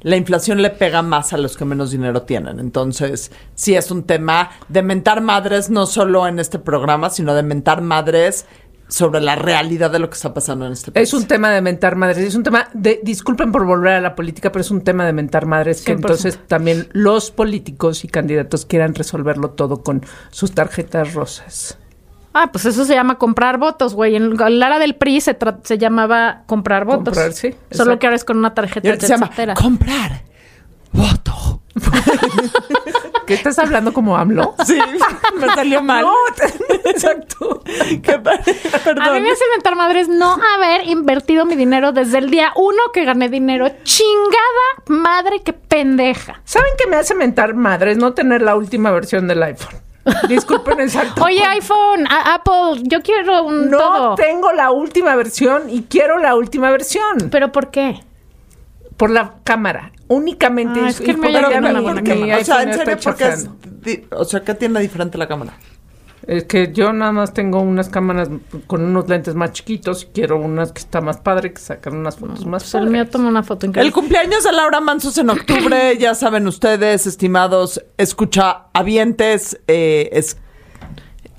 [0.02, 2.60] La inflación le pega más a los que menos dinero tienen.
[2.60, 7.44] Entonces, sí es un tema de mentar madres, no solo en este programa, sino de
[7.44, 8.46] mentar madres
[8.90, 11.08] sobre la realidad de lo que está pasando en este país.
[11.08, 14.16] Es un tema de mentar madres, es un tema de, disculpen por volver a la
[14.16, 15.96] política, pero es un tema de mentar madres que 100%.
[15.96, 21.78] entonces también los políticos y candidatos quieran resolverlo todo con sus tarjetas rosas.
[22.34, 24.16] Ah, pues eso se llama comprar votos, güey.
[24.16, 27.06] En el área del PRI se, tra- se llamaba comprar votos.
[27.06, 28.00] Comprar, sí, Solo exacto.
[28.00, 30.24] que ahora es con una tarjeta ahorita se llama comprar
[30.92, 31.49] voto.
[33.26, 34.56] ¿Qué estás hablando como AMLO?
[34.66, 34.78] Sí,
[35.36, 36.04] me salió mal.
[36.06, 36.14] No,
[36.86, 37.62] exacto.
[37.66, 38.40] Qué pa-
[38.84, 39.04] Perdón.
[39.04, 42.78] A mí me hace mentar madres no haber invertido mi dinero desde el día uno
[42.94, 43.68] que gané dinero.
[43.84, 46.42] Chingada madre, qué pendeja.
[46.44, 47.98] ¿Saben qué me hace mentar madres?
[47.98, 49.76] No tener la última versión del iPhone.
[50.28, 51.24] Disculpen exacto.
[51.24, 54.16] Oye, iPhone, a- Apple, yo quiero un no todo.
[54.16, 57.30] tengo la última versión y quiero la última versión.
[57.32, 58.04] ¿Pero por qué?
[58.98, 59.92] Por la cámara.
[60.10, 60.80] Únicamente.
[60.84, 62.38] Ah, es que el tiene Pero, una cámara.
[62.40, 63.50] O sea, en serio, porque es,
[64.12, 65.54] o sea, ¿qué tiene diferente la cámara?
[66.28, 68.30] Es que yo nada más tengo unas cámaras
[68.68, 72.18] con unos lentes más chiquitos y quiero unas que está más padre, que sacan unas
[72.18, 73.94] fotos más Pues el mío toma una foto El increíble.
[73.94, 80.38] cumpleaños de Laura Mansos en octubre, ya saben ustedes, estimados, escucha habientes, eh, es,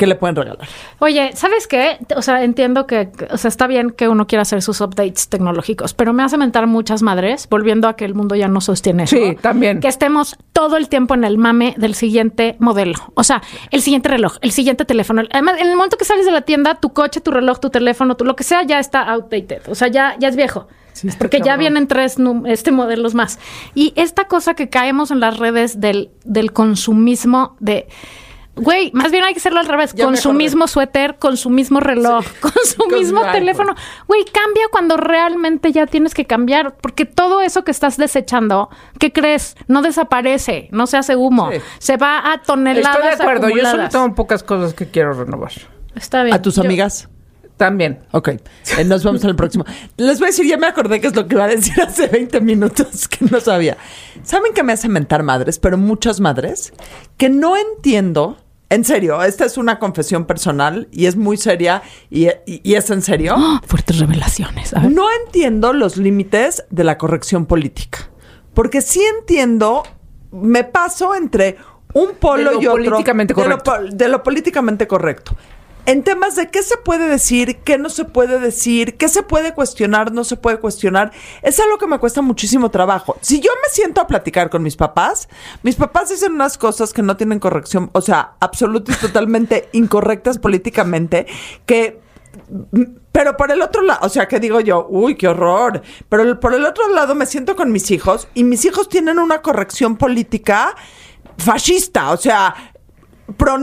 [0.00, 0.66] ¿Qué le pueden regalar?
[0.98, 1.98] Oye, ¿sabes qué?
[2.16, 5.92] O sea, entiendo que, o sea, está bien que uno quiera hacer sus updates tecnológicos,
[5.92, 9.14] pero me hace mentar muchas madres, volviendo a que el mundo ya no sostiene eso.
[9.14, 9.78] Sí, también.
[9.80, 12.94] Que estemos todo el tiempo en el mame del siguiente modelo.
[13.12, 15.20] O sea, el siguiente reloj, el siguiente teléfono.
[15.30, 18.16] Además, en el momento que sales de la tienda, tu coche, tu reloj, tu teléfono,
[18.16, 19.68] tu lo que sea, ya está outdated.
[19.68, 20.66] O sea, ya, ya es viejo.
[20.94, 23.38] Sí, porque ya vienen tres este modelos más.
[23.74, 27.86] Y esta cosa que caemos en las redes del, del consumismo de
[28.56, 29.94] Güey, más bien hay que hacerlo al revés.
[29.94, 33.32] Ya con su mismo suéter, con su mismo reloj, con su Con mismo iPhone.
[33.32, 33.74] teléfono.
[34.06, 36.76] Güey, cambia cuando realmente ya tienes que cambiar.
[36.76, 39.56] Porque todo eso que estás desechando, ¿qué crees?
[39.68, 41.50] No desaparece, no se hace humo.
[41.52, 41.58] Sí.
[41.78, 43.48] Se va a toneladas Estoy de acuerdo.
[43.48, 45.52] Yo solo tengo pocas cosas que quiero renovar.
[45.94, 46.34] Está bien.
[46.34, 47.08] ¿A tus Yo- amigas?
[47.60, 47.98] También.
[48.12, 49.66] Ok, eh, nos vemos en el próximo.
[49.98, 52.06] Les voy a decir, ya me acordé que es lo que iba a decir hace
[52.06, 53.76] 20 minutos que no sabía.
[54.22, 56.72] ¿Saben que me hace mentar madres, pero muchas madres?
[57.18, 58.38] Que no entiendo,
[58.70, 62.88] en serio, esta es una confesión personal y es muy seria y, y- y es
[62.88, 63.34] en serio.
[63.36, 63.60] ¡Ah!
[63.66, 64.72] Fuertes revelaciones.
[64.72, 64.90] A ver.
[64.92, 68.08] No entiendo los límites de la corrección política.
[68.54, 69.82] Porque sí entiendo,
[70.32, 71.58] me paso entre
[71.92, 72.82] un polo De lo y otro.
[72.84, 73.70] políticamente de lo correcto.
[73.90, 75.36] po- de lo políticamente correcto.
[75.86, 79.54] En temas de qué se puede decir, qué no se puede decir, qué se puede
[79.54, 81.10] cuestionar, no se puede cuestionar,
[81.42, 83.16] es algo que me cuesta muchísimo trabajo.
[83.20, 85.28] Si yo me siento a platicar con mis papás,
[85.62, 90.38] mis papás dicen unas cosas que no tienen corrección, o sea, absolutas y totalmente incorrectas
[90.38, 91.26] políticamente,
[91.66, 92.00] que
[93.10, 95.82] pero por el otro lado, o sea, que digo yo, uy, qué horror.
[96.08, 99.42] Pero por el otro lado me siento con mis hijos y mis hijos tienen una
[99.42, 100.76] corrección política
[101.36, 102.54] fascista, o sea,
[103.36, 103.58] pro-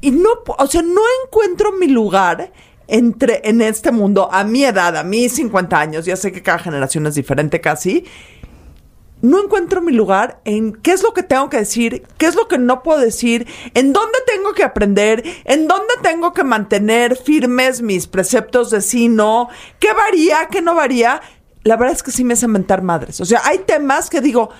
[0.00, 2.52] y no, o sea, no encuentro mi lugar
[2.88, 6.58] entre en este mundo a mi edad, a mis 50 años, ya sé que cada
[6.58, 8.04] generación es diferente casi,
[9.22, 12.48] no encuentro mi lugar en qué es lo que tengo que decir, qué es lo
[12.48, 17.82] que no puedo decir, en dónde tengo que aprender, en dónde tengo que mantener firmes
[17.82, 19.48] mis preceptos de sí, no,
[19.80, 21.20] qué varía, qué no varía.
[21.64, 23.20] La verdad es que sí me hace mentar madres.
[23.20, 24.50] O sea, hay temas que digo,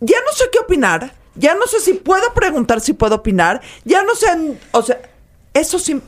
[0.00, 4.02] ya no sé qué opinar, ya no sé si puedo preguntar si puedo opinar, ya
[4.02, 4.98] no sé, o sea,
[5.54, 6.00] eso sí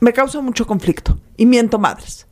[0.00, 2.26] me causa mucho conflicto y miento madres.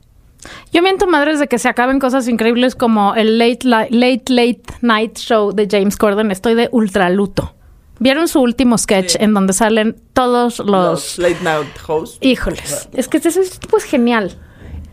[0.73, 5.19] Yo miento madres de que se acaben cosas increíbles como el late, late, late night
[5.19, 6.31] show de James Corden.
[6.31, 7.55] Estoy de ultraluto.
[7.99, 10.69] ¿Vieron su último sketch en donde salen todos los...
[10.69, 12.19] Los late night hosts.
[12.21, 14.39] Híjoles, es que ese tipo es genial.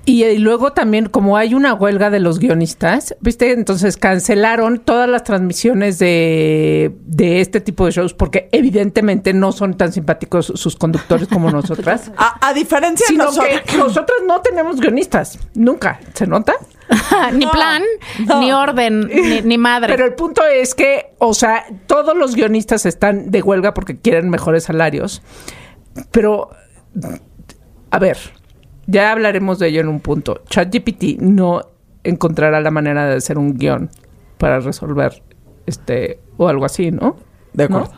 [0.08, 3.52] Y, luego también, como hay una huelga de los guionistas, ¿viste?
[3.52, 9.76] Entonces cancelaron todas las transmisiones de, de este tipo de shows porque evidentemente no son
[9.78, 12.12] tan simpáticos sus conductores como nosotras.
[12.18, 13.62] A, a diferencia de Sino nosotros.
[13.66, 15.40] que nosotros no tenemos guionistas.
[15.56, 16.00] Nunca.
[16.14, 16.54] ¿Se nota?
[17.34, 17.82] ni No, plan,
[18.28, 18.40] no.
[18.40, 19.92] ni orden, ni, ni madre.
[19.92, 24.30] Pero el punto es que, o sea, todos los guionistas están de huelga porque quieren
[24.30, 25.24] mejores salarios.
[26.12, 26.52] Pero,
[27.90, 28.18] a ver,
[28.88, 30.42] ya hablaremos de ello en un punto.
[30.50, 31.62] ChatGPT no
[32.04, 33.90] encontrará la manera de hacer un guion
[34.38, 35.24] para resolver
[35.66, 37.16] este o algo así, ¿no?
[37.54, 37.92] De acuerdo.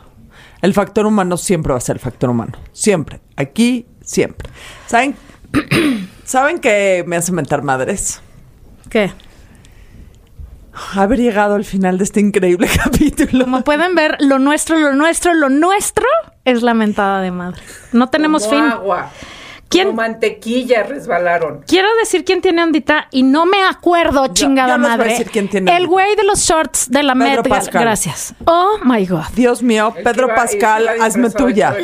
[0.61, 2.53] El factor humano siempre va a ser el factor humano.
[2.71, 3.19] Siempre.
[3.35, 4.49] Aquí, siempre.
[4.87, 5.15] ¿Saben?
[6.23, 8.21] ¿Saben que me hace mentar madres?
[8.89, 9.11] ¿Qué?
[10.95, 13.45] Haber llegado al final de este increíble capítulo.
[13.45, 16.05] Como pueden ver, lo nuestro, lo nuestro, lo nuestro
[16.45, 17.61] es la mentada de madre.
[17.93, 18.71] No tenemos Como fin.
[18.71, 19.09] agua.
[19.69, 21.63] ¿Quién- Como mantequilla resbalaron.
[21.67, 25.09] Quiero decir quién tiene ondita y no me acuerdo, chingada yo les voy a madre.
[25.11, 27.43] decir quién tiene El güey de los shorts de la Pedro Met.
[27.43, 27.55] Gala.
[27.59, 27.81] Pascal.
[27.81, 28.33] Gracias.
[28.45, 29.23] Oh my God.
[29.35, 31.75] Dios mío, El Pedro Pascal, hazme tuya.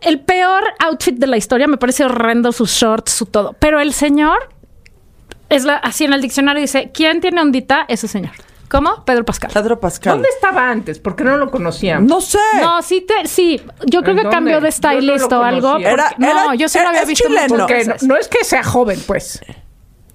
[0.00, 3.54] el peor outfit de la historia, me parece horrendo sus shorts, su todo.
[3.60, 4.48] Pero el señor,
[5.48, 7.84] es la, así en el diccionario dice, ¿quién tiene ondita?
[7.88, 8.32] Ese señor.
[8.68, 9.04] ¿Cómo?
[9.04, 9.50] Pedro Pascal.
[9.52, 10.14] Pedro Pascal.
[10.14, 10.98] ¿Dónde estaba antes?
[10.98, 12.08] ¿Por qué no lo conocíamos?
[12.08, 12.38] No sé.
[12.60, 13.60] No, sí, te, sí.
[13.86, 14.30] Yo creo ¿En que dónde?
[14.30, 15.68] cambió de Yo no stylist o algo.
[15.72, 15.90] conocía.
[15.90, 17.56] porque- Era- no, era- yo sí lo era- había es visto chileno.
[17.56, 17.66] no,
[18.06, 19.40] no es que sea joven, pues.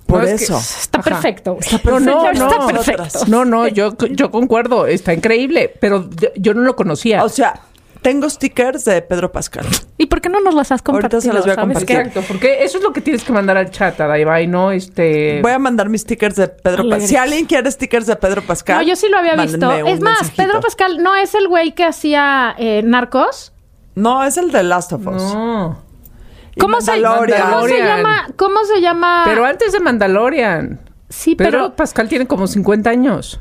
[0.05, 0.57] Por No es que- eso.
[0.57, 1.09] Está Ajá.
[1.09, 1.57] perfecto.
[1.59, 2.47] Está No, no, perfecto.
[2.47, 2.51] no.
[2.51, 3.19] Está perfecto.
[3.27, 7.23] No, no, yo, yo concuerdo, está increíble, pero yo no lo conocía.
[7.23, 7.59] O sea,
[8.03, 9.65] tengo stickers de Pedro Pascal.
[9.97, 11.21] ¿Y por qué no nos las has Ahorita compartido?
[11.21, 11.87] se las voy a ¿Sabes compartir.
[11.87, 12.01] qué?
[12.03, 15.41] Exacto, porque eso es lo que tienes que mandar al chat, Adaiba, y no este...
[15.41, 17.07] Voy a mandar mis stickers de Pedro Pascal.
[17.07, 18.77] Si alguien quiere stickers de Pedro Pascal.
[18.77, 19.71] No, yo sí lo había visto.
[19.71, 20.43] Es más, mensajito.
[20.43, 23.53] Pedro Pascal no es el güey que hacía eh, Narcos.
[23.95, 25.33] No, es el de Last of Us.
[25.33, 25.81] No.
[26.59, 27.51] ¿Cómo se, Mandalorian.
[27.51, 28.27] ¿Cómo se llama?
[28.35, 29.21] ¿Cómo se llama?
[29.25, 30.79] Pero antes de Mandalorian.
[31.09, 33.39] sí, Pedro pero, Pascal tiene como 50 años.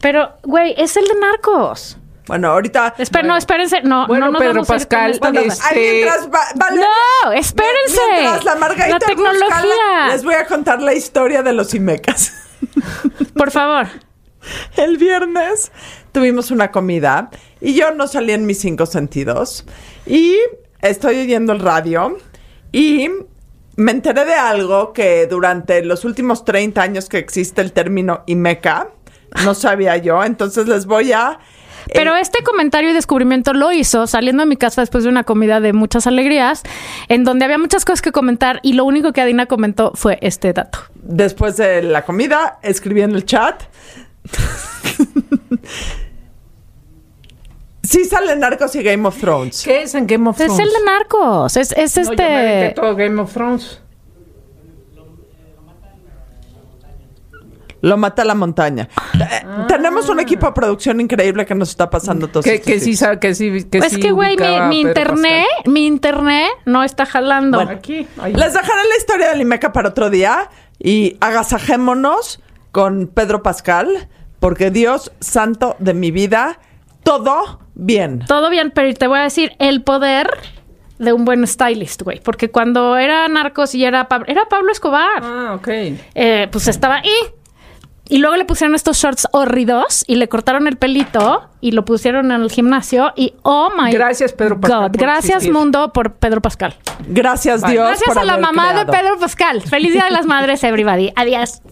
[0.00, 1.98] pero, güey, es el de Narcos.
[2.26, 2.94] Bueno, ahorita.
[2.98, 3.82] Espera, no, espérense.
[3.82, 5.52] No, Bueno, no nos Pedro vamos a ir con Pascal, esta bueno, nada.
[5.52, 8.00] es- Ay, mientras va- vale- No, espérense.
[8.12, 10.08] Mientras la Margarita La busca tecnología.
[10.10, 12.32] Les voy a contar la historia de los Imecas.
[13.36, 13.86] Por favor.
[14.76, 15.70] El viernes
[16.12, 19.64] tuvimos una comida y yo no salí en mis cinco sentidos.
[20.06, 20.36] Y
[20.80, 22.18] estoy oyendo el radio
[22.72, 23.08] y
[23.76, 28.88] me enteré de algo que durante los últimos 30 años que existe el término IMECA,
[29.44, 31.38] no sabía yo, entonces les voy a...
[31.88, 35.24] eh, Pero este comentario y descubrimiento lo hizo saliendo de mi casa después de una
[35.24, 36.62] comida de muchas alegrías,
[37.08, 40.52] en donde había muchas cosas que comentar y lo único que Adina comentó fue este
[40.52, 40.78] dato.
[40.94, 43.62] después de la comida, escribí en el chat.
[47.82, 49.62] sí sale Narcos y Game of Thrones.
[49.64, 50.66] ¿Qué es en Game of Es Thrones?
[50.66, 52.80] el de Narcos, es, es No, yo me este...
[52.80, 53.80] todo Game of Thrones.
[57.84, 58.88] Lo mata la montaña.
[59.14, 62.96] Eh, Tenemos un equipo de producción increíble que nos está pasando todos Que, que sí
[63.20, 67.58] que sí, que Es sí que, güey, mi, mi internet, mi internet no está jalando.
[67.58, 68.06] Bueno, Aquí.
[68.24, 72.40] Les dejaré la historia del IMECA para otro día y agasajémonos
[72.72, 74.08] con Pedro Pascal,
[74.40, 76.58] porque Dios santo de mi vida,
[77.02, 78.24] todo bien.
[78.26, 80.28] Todo bien, pero te voy a decir el poder
[80.98, 82.20] de un buen stylist, güey.
[82.20, 85.68] Porque cuando era Narcos y era Pablo, era Pablo Escobar, Ah, ok.
[86.14, 87.12] eh, pues estaba ahí.
[88.08, 92.30] Y luego le pusieron estos shorts horridos y le cortaron el pelito y lo pusieron
[92.30, 94.90] en el gimnasio y oh my Gracias, Pedro Pascal, God.
[94.92, 95.52] Gracias existir.
[95.52, 96.74] mundo por Pedro Pascal.
[97.08, 97.72] Gracias Bye.
[97.72, 97.86] Dios.
[97.88, 98.92] Gracias por a la mamá creado.
[98.92, 99.62] de Pedro Pascal.
[99.62, 101.12] Feliz Día de las Madres, everybody.
[101.16, 101.62] Adiós.